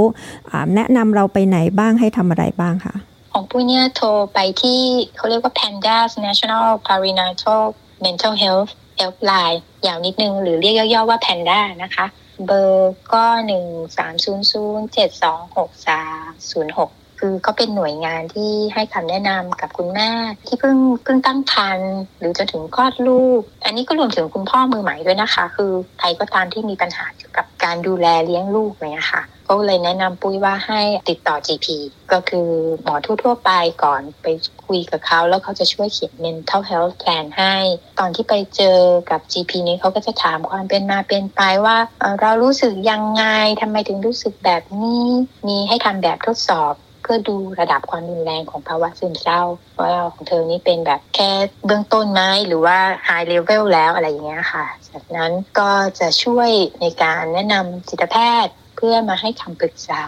[0.74, 2.94] แนะนำเราไปไหนบ้างให้ทำอะไรบ้างคะ
[3.32, 4.80] ของปุ้ยเนี่ยโทรไปที่
[5.16, 7.62] เขาเรียกว่า Pandas National Perinatal
[8.04, 8.70] Mental Health
[9.00, 12.06] Helpline ยาวนิดนึง หรือเรียกย่อๆว่า Panda นะคะ
[12.46, 20.10] เบอร์ก็ 1 3 0 0 7 2 6 3 0 6 คือเขาเป็นหน่วยงานที่ให้คำแนะนำกับคุณแม่
[20.46, 31.66] ที่เพิ่งเพิ่งตั้งครรภ์หรือจะถึงคลอดลูก อันนี้ก็รวมถึงคุณพ่อมือใหม่ด้วยนะคะ คือใครก็ตามที่มีปัญหาเกี่ยวกับการดูแลเลี้ยงลูกเนี่ยค่ะก็เลยแนะนำปุ้ยว่าให้ติดต่อ GP
[32.12, 32.48] ก็คือ
[32.82, 33.50] หมอทั่วๆไป
[33.82, 34.26] ก่อนไป
[34.66, 37.56] คุยกับเขาแล้วเขาจะช่วยเขียน mental health plan ให้
[37.98, 38.78] ตอนที่ไปเจอ
[39.10, 41.76] กับ GP นี้เขาก็จะถามความเป็นมาเป็นไปว่า
[42.20, 43.24] เรารู้สึกยังไง
[43.60, 45.06] ทำไมถึงรู้สึกแบบนี้
[45.48, 49.42] มีให้ทำแบบทดสอบ เพื่อดูระดับความรุนแรงของภาวะซึมเศร้า
[49.80, 51.30] ว่าของเธอนี่เป็นแบบแค่
[51.66, 56.50] เบื้องต้นไหมหรือว่า high level แล้วอะไรอย่างเงี้ยค่ะ จากนั้นก็จะช่วย
[56.80, 60.02] ในการแนะนำจิตแพทย์เพื่อมาให้คำปรึกษา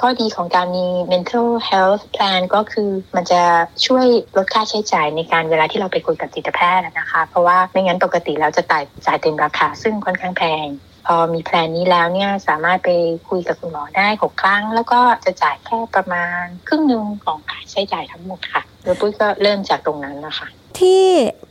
[0.00, 3.42] ข้อดีของการมี mental health plan ก็คือมันจะ
[3.86, 10.66] ช่วยลดค่าใช้จ่ายในการเวลาที่เราไปคุยกับจิตแพทย์นะคะ เพราะว่าไม่งั้นปกติแล้วจะจ่ายจ่ายเต็มราคาซึ่งค่อนข้างแพง
[11.06, 12.90] พอมีแพลนนี้แล้วเนี่ยสามารถไป
[13.28, 20.48] คุยกับคุณหมอได้6ครั้ง แล้วก็จะจ่ายแค่ประมาณครึ่งหนึ่งของค่าใช้จ่ายทั้งหมดค่ะโดยปุ้ยก็เริ่มจากตรงนั้นนะคะ
[20.80, 21.04] ที่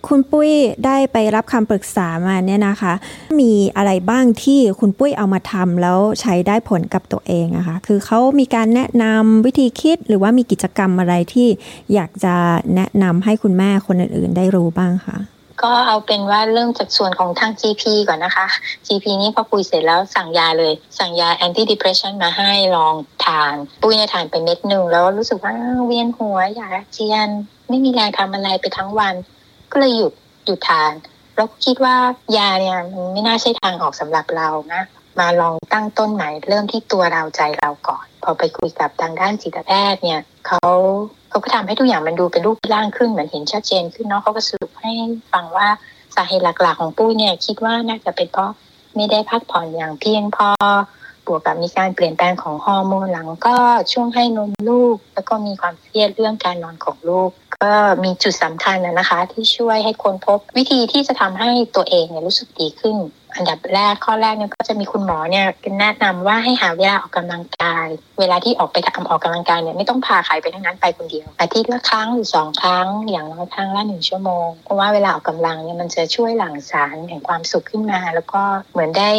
[0.08, 0.52] คุณปุ้ย
[0.86, 2.94] ได้ไปรับคำปรึกษามาเนี่ยนะคะ
[3.40, 11.48] มีอะไรบ้างที่คุณปุ้ยเอามาทำแล้วใช้ได้ผลกับตัวเองอะคะ คือเขามีการแนะนำวิธีคิดหรือว่ามีกิจกรรมอะไรที่
[11.94, 12.36] อยากจะ
[12.76, 15.18] แนะนำให้คุณแม่คนอื่นๆ ได้รู้บ้างคะ
[15.64, 18.48] ก็เอาเป็นว่าเริ่มจากส่วนของทาง GP ก่อนนะคะ
[18.88, 22.96] GP นี้พอคุยเสร็จแล้วสั่งยาเลย สั่งยา anti depression มาให้ลอง
[23.26, 25.54] ทาน ปุยเนี่ยทานไปเม็ดหนึ่งแล้วรู้สึกว่า
[25.86, 27.30] เวียนหัวอยากเจียน
[27.70, 29.14] ไม่มีแรงทำอะไรไปทั้งวัน
[29.72, 30.14] ก็เลยหยุด
[30.46, 30.92] หยุดทาน
[31.36, 31.96] แล้วคิดว่า
[32.38, 34.84] ยาเนี่ยมันไม่น่าใช่ทางออกสำหรับเรานะ
[35.20, 40.64] มาลองตั้งต้นใหม่เริ่มที่ตัวเราใจเราก่อน พอไปคุยกับทางด้านจิตแพทย์เนี่ยเขา
[41.30, 44.92] เขาก็ทำให้ทุกอย่างมันดูเป็นรูปร่างขึ้นเหมือนเห็นชัดเจนขึ้นเนาะเขาก็สรุปให้
[45.32, 45.68] ฟังว่า
[46.16, 48.52] สาเหตุหลักๆ ของปุ้ยเนี่ย คิดว่าน่าจะเป็นเพราะ
[48.96, 50.50] ไม่ได้พักผ่อนอย่างเพียงพอ
[51.26, 53.58] บวกกับมีการเปลี่ยนแปลงของฮอร์โมนหลังก็
[53.94, 57.30] ช่วงให้นมลูก แล้วก็มีความเครียดเรื่องการนอนของลูก
[57.64, 57.74] ก็
[58.04, 62.98] มีจุดสำคัญนะคะ ที่ช่วยให้คนพบวิธีที่จะทำให้ตัวเองเนี่ยรู้สึกดีขึ้น
[63.36, 65.46] อันดับแรกข้อแรกเนี่ยก็จะมีคุณหมอเนี่ย
[65.80, 67.88] แนะนำว่าให้หาเวลาออกกำลังกาย
[68.20, 78.42] เวลาที่ออกไปทำออกกำลังกายเนี่ยไม่ต้องพาใครไปทั้งนั้นไปคนเดียว อาทิตย์ละครั้งหรือสองครั้ง อย่างน้อยครั้งละหนึ่งชั่วโมง เพราะว่าเวลาออกกำลังเนี่ยมันจะช่วยหลั่งสารแห่งความสุขขึ้นมา แล้วก็
[78.74, 79.12] เหมือนได้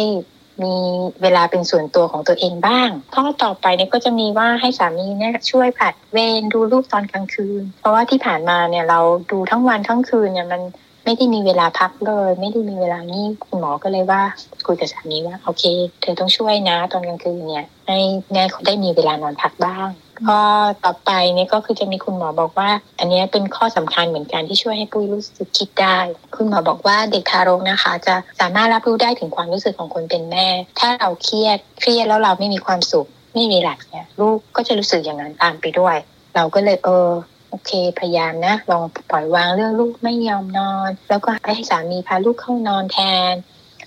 [0.63, 0.75] มี
[1.21, 8.99] เวลาเป็นส่วนตัวของตัวเองบ้าง ข้อต่อไปเนี่ยก็จะมีว่าให้สามีเนี่ยช่วยผัดเวรดูลูกตอนกลางคืน เพราะว่าที่ผ่านมาเนี่ยเรา
[9.31, 10.61] ดูทั้งวันทั้งคืนเนี่ยมัน
[11.05, 14.21] ไม่ได้มีเวลาพักเลย ไม่ได้มีเวลานี่คุณหมอก็เลยว่า
[14.65, 15.63] คุยกับสามีว่าโอเค
[16.01, 17.97] เธอต้องช่วยนะ ตอนกลางคืนเนี่ยให้
[18.31, 19.89] แม่เขาได้มีเวลานอนพักบ้าง
[20.27, 20.41] ข้อ
[20.83, 25.97] ต่อไปเนี่ยก็คือจะมีคุณหมอบอกว่า อันนี้เป็นข้อสำคัญเหมือนกันที่ช่วยให้ปุ้ยรู้สึกคิดได้
[26.35, 30.47] คุณหมอบอกว่าเด็กทารกนะคะ จะสามารถรับรู้ได้ถึงความรู้สึกของคนเป็นแม่
[30.79, 35.95] ถ้าเราเครียดเครียดแล้วเราไม่มีความสุขไม่มีหลักเนี่ยลูกก็จะรู้สึกอย่างนั้นตามไปด้วย
[36.35, 37.09] เราก็เลยเออ
[37.51, 42.97] โอเค พยายามนะลองปล่อยวางเรื่องลูกไม่ยอมนอน แล้วก็ให้สามีพาลูกเข้านอนแท
[43.31, 43.33] น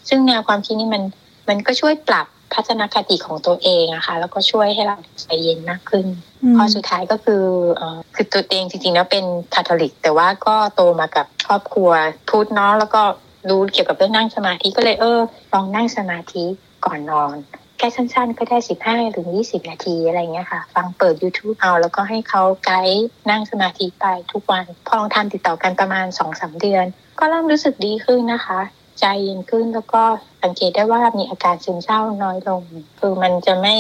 [0.09, 1.03] ซึ่งแนวความคิดนี้มัน
[1.49, 6.07] มันก็ช่วยปรับพัฒนคติของตัวเองอะค่ะ แล้วก็ช่วยให้เราใจเย็นมากขึ้น
[6.57, 7.43] ข้อสุดท้ายก็คือ
[7.77, 11.91] เอ่อคือตัวเองจริงๆแล้วเป็นคาทอลิก แต่ว่าก็โตมากับครอบครัว
[12.29, 13.03] พุทธเนาะแล้วก็
[13.49, 15.21] รู้เกี่ยวกับเรื่องนั่งสมาธิก็เลยเออ
[15.53, 16.45] ลองนั่งสมาธิ
[16.85, 26.85] ก่อนนอนแค่สั้นๆ ก็ได้15ถึง20นาทีอะไรเงี้ยค่ะ ฟังเปิด YouTube เอา แล้วก็ให้เขาไกด์นั่งสมาธิไปทุกวัน พอลองทำติดต่อกันประมาณ2-3เดือน
[27.19, 28.61] ก็เริ่มรู้สึกดีขึ้นนะคะ
[29.01, 30.03] ใจเย็นขึ้นแล้วก็
[30.43, 32.63] สังเกตได้ว่ามีอาการซึมเศร้าน้อยลง
[32.99, 33.77] คือมันจะไม่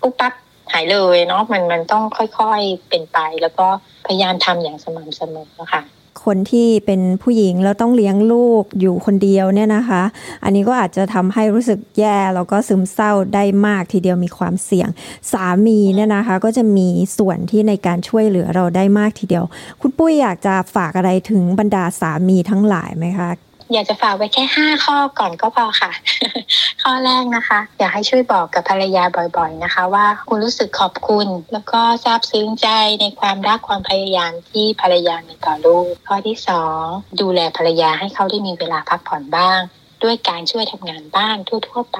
[0.00, 0.34] ปุ๊บปั๊บ
[0.72, 3.66] หายเลยเนาะมันมันต้องค่อยๆเป็นไป แล้วก็
[4.06, 5.82] พยายามทำอย่างสม่ำเสมอนะคะ
[6.26, 10.02] คนที่เป็นผู้หญิงแล้วต้องเลี้ยงลูกอยู่คนเดียวเนี่ยนะคะ
[10.44, 14.88] อันนี้ก็อาจจะทำให้รู้สึกแย่แล้วก็ซึมเศร้าได้มากทีเดียวมีความเสี่ยง
[15.32, 19.44] สามีเนี่ยนะคะ ก็จะมีส่วนที่ในการช่วยเหลือเราได้มากทีเดียว
[19.80, 23.30] คุณปุ้ยอยากจะฝากอะไรถึงบรรดาสามีทั้งหลายไหมคะ
[23.74, 25.90] อยากจะฝากไว้แค่ห้าข้อก่อนก็พอค่ะ
[26.82, 29.04] ข้อแรกนะคะ อยากให้ช่วยบอกกับภรรยา
[29.36, 32.68] บ่อย ๆนะคะ ว่าคุณรู้สึกขอบคุณ แล้วก็ซาบซึ้งใจ
[33.00, 36.82] ในความรักความพยายามที่ภรรยามีต่อลูก ข้อที่สอง
[37.20, 39.60] ดูแลภรรยาให้เขาได้มีเวลาพักผ่อนบ้าง
[40.04, 41.98] ด้วยการช่วยทำงานบ้านทั่วๆไป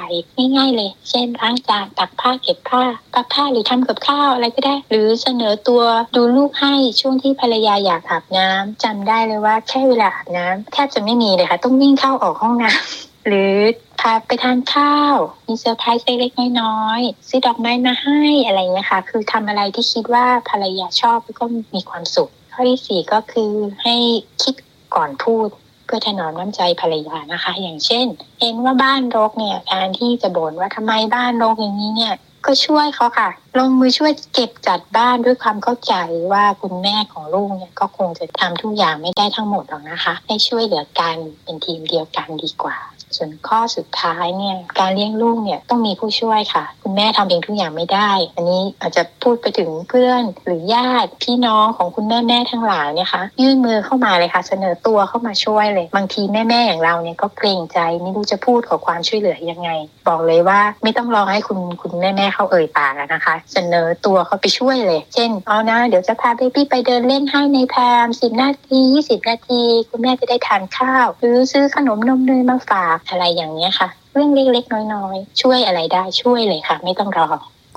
[0.57, 2.83] ง่ายๆเลย เช่นล้างจานซักผ้าเก็บผ้า
[3.15, 5.83] พับผ้าหรือทำกับข้าวอะไรก็ได้ หรือเสนอตัว
[6.17, 13.57] ดูลูกให้ช่วงที่ภรรยาอยากอาบน้ำจำได้เลยว่าแค่เวลาอาบน้ำแทบจะไม่มีเลยค่ะต้องวิ่งเข้าออกห้องน้ำหรือ
[14.01, 21.45] พาไปทานข้าว มีเซอร์ไพรส์เล็กๆน้อยๆซื้อดอกไม้มาให้อะไรเงี้ยค่ะ คือทำอะไรที่คิดว่าภรรยาชอบแล้วก็
[21.75, 23.53] มีความสุข ข้อที่สี่ก็คือ
[23.83, 23.97] ให้
[24.43, 24.55] คิด
[24.95, 25.49] ก่อนพูด
[25.85, 28.07] เพื่อถนอมน้ำใจภรรยานะคะ อย่างเช่น
[28.41, 32.15] เห็นว่าบ้านรกเนี่ยการที่จะบ่นว่าทำไมบ้านรกอย่างนี้เนี่ย
[32.47, 33.29] ก็ช่วยเขาค่ะ
[33.59, 35.95] ลงมือช่วยเก็บจัดบ้านด้วยความเข้าใจ
[36.33, 42.77] ว่าคุณแม่ของลูกเนี่ยก็คงจะทำทุกอย่างไม่ได้ทั้งหมดหรอกนะคะ ให้ช่วยเหลือกันเป็นทีมเดียวกันดีกว่า
[43.17, 59.71] ส่วนข้อสุดท้ายเนี่ยการเลี้ยงลูกเนี่ยต้องมีผู้ช่วยค่ะ คุณแม่ทำเองทุกอย่างไม่ได้ อันนี้อาจจะพูดไปถึงเพื่อนหรือญาติพี่น้องของคุณแม่แม่ทั้งหลายเนี่ยค่ะยื่นมือเข้ามาเลยค่ะ เสนอตัวเข้ามาช่วยเลย บางทีแม่แม่อย่างเราเนี่ยก็เกรงใจไม่รู้จะพูดขอความช่วยเหลือยังไง
[60.09, 77.29] บอกเลยว่าไม่ต้องรอให้คุณคุณแม่แม่เขาเอ่ยปากนะคะ เสนอตัวเขาไปช่วยเลย เช่นเอานะเดี๋ยวจะพาเบบี้ไปเดินเล่นให้ในแพมสิบนาทียี่สิบนาที คุณแม่จะได้ทานข้าว หรือซื้อขนมนมเนยมาฝากอะไรอย่างเนี้ยค่ะ เรื่องเล็กๆน้อยๆ ช่วยอะไรได้ช่วยเลยค่ะ ไม่ต้องรอ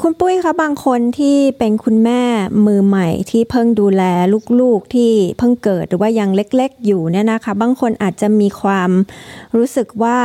[0.02, 2.22] คุณปุ้ยคะบางคนที่เป็นคุณแม่
[2.66, 4.04] มือใหม่ที่เพิ่งดูแล
[4.60, 8.90] ลูกๆที่เพิ่งเกิดหรือว่ายังเล็กๆ อยู่เนี่ยนะคะ บางคนอาจจะมีความ
[9.58, 10.20] รู้สึกว่า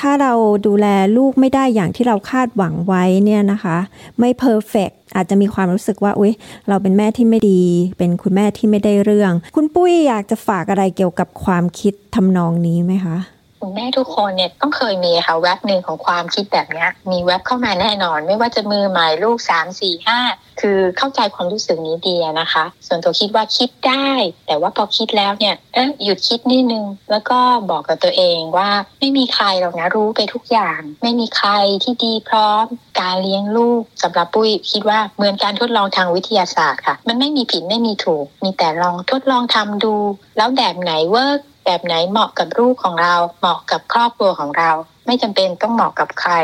[0.00, 0.32] ถ้าเรา
[0.66, 0.86] ดูแล
[1.16, 3.76] ลูกไม่ได้อย่างที่เราคาดหวังไว้เนี่ยนะคะ
[4.18, 6.32] ไม่เพอร์เฟกอาจจะมีความรู้สึกว่าอุ๊ย
[6.68, 7.62] เราเป็นแม่ที่ไม่ดี
[7.98, 13.16] เป็นคุณแม่ที่ไม่ได้เรื่อง คุณปุ้ยอยากจะฝากอะไรเกี่ยวกับความคิดทำนองนี้ไหมคะ
[13.60, 20.20] คุณแม่ทุกคนเนี่ยต้องเคยมีค่ะแว็บหนึ่งของความคิดแบบนี้มีแว็บเข้ามาแน่นอน ไม่ว่าจะมือใหม่ลูกสามสี่ห้า
[20.60, 24.08] คือเข้าใจความรู้สึกนี้ดีนะคะ ส่วนตัวคิดว่าคิดได้
[24.46, 27.38] แต่ว่าพอคิดแล้วเนี่ยเอ๊ะหยุดคิดนิดนึง แล้วก็
[27.70, 28.68] บอกกับตัวเองว่า
[29.00, 31.50] ไม่มีใครหรอกนะรู้ไปทุกอย่าง ไม่มีใคร
[31.84, 32.64] ที่ดีพร้อม
[33.00, 39.94] การเลี้ยงลูกสำหรับปุ้ยคิดว่าเหมือนการทดลองทางวิทยาศาสตร์ค่ะ มันไม่มีผิดไม่มีถูก มีแต่ลองทดลองทำดู
[40.36, 41.40] แล้วแบบไหนเวิร์ก
[41.70, 44.70] แบบไหนเหมาะกับลูกของเรา เหมาะกับครอบครัวของเรา
[45.08, 46.34] ไม่จำเป็นต้องเหมาะกับใคร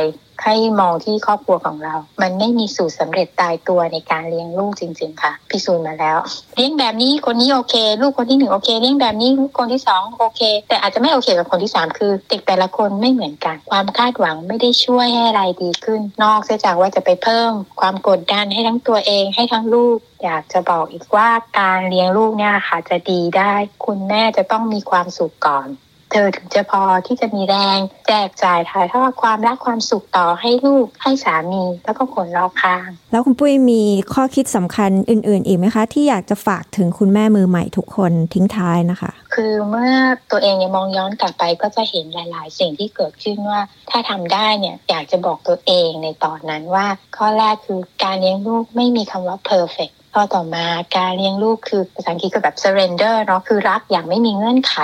[0.45, 6.19] ให้มองที่ครอบครัวของเรา มันไม่มีสูตรสำเร็จตายตัวในการเลี้ยงลูกจริง ๆ ค่ะ พิสูจน์มาแล้ว
[6.57, 17.51] เลี้ยงแบบนี้คนนี้โอเค ลูกคนที่หนึ่งโอเค เลี้ยงแบบนี้ลูกคนที่สองโอเค แต่อาจจะไม่โอเคกับคนที่สามคือเด็กแต่ละคนไม่เหมือนกัน ความคาดหวังไม่ได้ช่วยให้อะไรดีขึ้น นอกเสียจากว่าจะไปเพิ่ม
[17.81, 23.53] ความกดดันให้ทั้งตัวเองให้ทั้งลูก อยากจะบอกอีกว่าการเลี้ยงลูกเนี่ยค่ะจะดีได้
[23.87, 25.69] คุณแม่จะต้องมีความสุขก่อน
[26.11, 33.83] เธอถึงจะพอที่จะมีแรง แจกจ่ายถ่ายทอดความรักความสุขต่อให้ลูกให้สามี แล้วก็คนรอบข้าง แล้วคุณปุ้ยมี
[34.13, 39.95] ข้อคิดสำคัญอื่น ๆ อีกไหมคะ ที่อยากจะฝากถึงคุณแม่มือใหม่ทุกคนทิ้งท้ายนะคะ คือเมื่อ
[40.31, 46.87] ตัวเองเนี่ยมองย้อนกลับไปก็จะเห็นหลาย ๆ สิ่งที่เกิดขึ้นว่า ถ้าทำได้เนี่ยอยากจะบอกตัวเองในตอนนั้นว่า
[47.17, 50.65] ข้อแรกคือการเลี้ยงลูกไม่มีคำว่า perfect ข้อต่อมา
[50.97, 54.77] การเลี้ยงลูกคือภาษาอังกฤษก็แบบ surrender เนาะคือรักอย่างไม่มีเงื่อนไข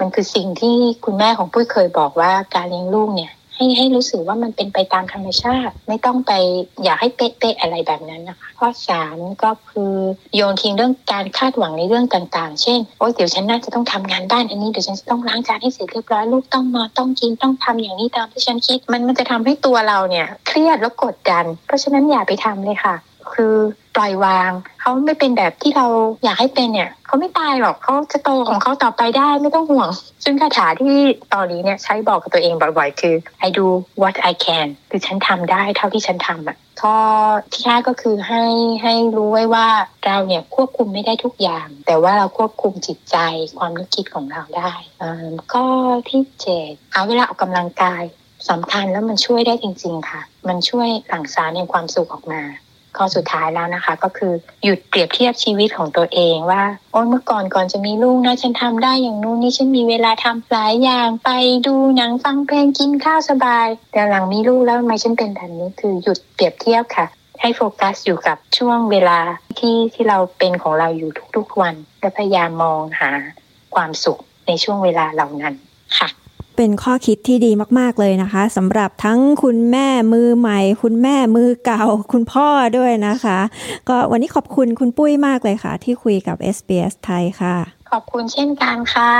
[0.00, 6.32] มันคือสิ่งที่คุณแม่ของปุ้ยเคยบอกว่าการเลี้ยงลูกเนี่ยให้ให้รู้สึกว่ามันเป็นไปตามธรรมชาติ ไม่ต้องไป
[6.84, 9.92] อยากให้เป๊ะๆอะไรแบบนั้นนะคะข้อสามก็คือ
[10.34, 22.96] โยนทิ้งเรื่องการคาดหวังในเรื่องต่างๆ เช่นโอ๊ยเดี๋ยวฉันน่าจะต้องทำงานบ้านอันนี้เดี๋ยวฉันจะต้องล้างจานให้เสร็จเรียบร้อยลูกต้องนอนต้องกินต้องทำอย่างนี้ตามที่ฉันคิด มันมันจะทำให้ตัวเราเนี่ยเครียดแล้วกดดัน เพราะฉะนั้นอย่าไปทำเลยค่ะ
[23.32, 23.54] คือ
[23.98, 25.86] ปล่อยวาง เขาไม่เป็นแบบที่เรา
[26.24, 29.90] อยากให้เป็นเนี่ยเขาไม่ตายหรอกเขาจะโตของเขาต่อไปได้ไม่ต้องห่วง
[30.24, 30.98] ซึ่งคาถาที่
[31.34, 33.14] ตอนนี้เนี่ยใช้บอกกับตัวเองบ่อยๆ คือ
[33.46, 33.66] I do
[34.02, 36.96] what I can คือฉันทำได้เท่าที่ฉันทำอะข้อ
[37.52, 38.44] ที่ห้าก็คือให้
[38.82, 39.68] ให้รู้ไว้ว่า
[40.06, 43.16] เราเนี่ยควบคุมไม่ได้ทุกอย่าง แต่ว่าเราควบคุมจิตใจ
[43.58, 44.72] ความนึกคิดของเราได้
[45.02, 45.64] อ่าข้อ
[46.10, 48.02] ที่เจ็ดเอาเวลาออกกำลังกาย
[48.50, 52.42] สำคัญแล้วมันช่วยได้จริง ๆ ค่ะ มันช่วยหลั่งสารในความสุขออกมา
[52.98, 54.32] ข้อสุดท้ายแล้วนะคะ ก็คือ
[54.64, 61.30] หยุดเปรียบเทียบชีวิตของตัวเองว่าโอ้เมื่อก่อนก่อนจะมีลูกนะฉันทำได้อย่างนู้นนี่ฉันมีเวลาทำหลายอย่างไป
[61.66, 67.06] ดูหนังฟังเพลงกินข้าวสบาย แต่หลังมีลูกแล้วทำไมฉันเป็นแบบนี้คือหยุดเปรียบเทียบค่ะ
[67.40, 69.18] ให้โฟกัสอยู่กับช่วงเวลา
[69.58, 73.10] ที่ที่เราเป็นของเราอยู่ทุกๆวัน และพยายามมองหา
[73.74, 75.54] ความสุขในช่วงเวลาเหล่านั้น
[75.98, 76.08] ค่ะ
[76.58, 82.48] เป็นข้อคิดที่ดีมาก ๆ เลยนะคะสำหรับทั้งคุณแม่มือใหม่ คุณแม่มือเก่า คุณพ่อ
[82.78, 83.38] ด้วยนะคะ
[83.88, 87.56] ก็วันนี้ขอบคุณคุณปุ้ยมากเลยค่ะ ที่คุยกับ SBS ไทยค่ะ
[87.90, 89.14] ขอบคุณเช่นกันค่ะ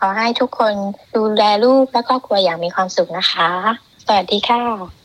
[0.00, 0.74] ขอให้ทุกคน
[1.16, 3.50] ดูแลลูกและครอบครัวอย่างมีความสุขนะคะ
[4.06, 4.95] สวัสดีค่ะ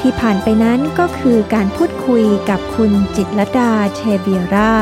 [0.00, 4.72] ที่ผ่านไปนั้นก็คือการพูดคุยกับคุณจิตรดาเชเบียรา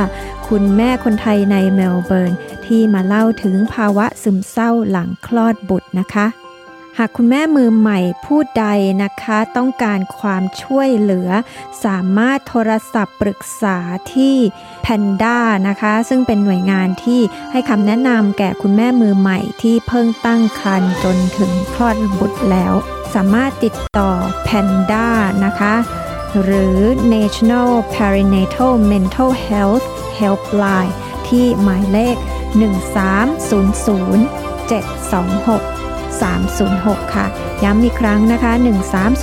[0.49, 2.33] คุณแม่คนไทยในเมลเบิร์น
[2.67, 6.27] ที่มาเล่าถึงภาวะซึมเศร้าหลังคลอดบุตรนะคะ
[7.01, 8.67] หากคุณแม่มือใหม่ผู้ใด
[9.03, 11.31] นะคะ ต้องการความช่วยเหลือ
[11.85, 13.79] สามารถโทรศัพท์ปรึกษา
[14.15, 14.37] ที่
[14.87, 15.39] Panda
[15.69, 17.21] นะคะ ซึ่งเป็นหน่วยงานที่
[17.53, 22.75] ให้คำแนะนำแก่คุณแม่มือใหม่ที่เพิ่งตั้งครรภ์จนถึงคลอดบุตรแล้ว
[23.15, 24.11] สามารถติดต่อ
[24.49, 25.09] Panda
[25.45, 25.75] นะคะ
[26.43, 26.79] หรือ
[27.15, 29.85] National Perinatal Mental Health
[30.19, 30.93] Helpline
[31.29, 32.17] ที่หมายเลข
[35.77, 35.78] 1300
[36.27, 37.27] 7306 ค่ะ
[37.65, 38.53] ย้ำอีกครั้งนะคะ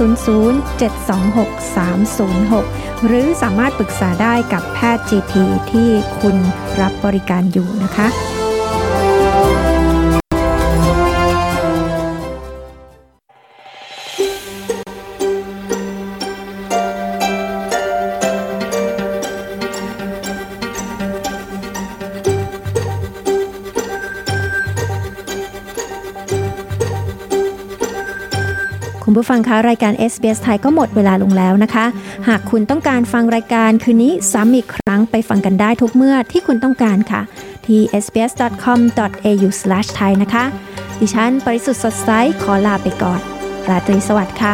[0.10, 5.34] 1300 726 306 หรือสามารถปรึกษาได้กับแพทย์ GP
[5.72, 5.90] ที่
[6.22, 6.38] คุณ
[6.80, 8.08] รับบริการอยู่นะคะ
[29.36, 31.86] ฟังคะรายการ SBS ไทยก็หมดเวลาลงแล้วนะคะ
[32.28, 37.22] หากคุณต้องการฟังรายการคืนนี้ซ้ำอีกครั้งไปฟังกันได้ทุกเมื่อที่คุณต้องการค่ะ
[37.66, 40.46] ที่ sbs.com.au/thai นะคะ
[41.00, 42.10] ดิฉันปริสุทธ์สดใส
[42.42, 43.20] ขอลาไปก่อน
[43.70, 44.54] ราตรีสวัสดิ์ค่ะ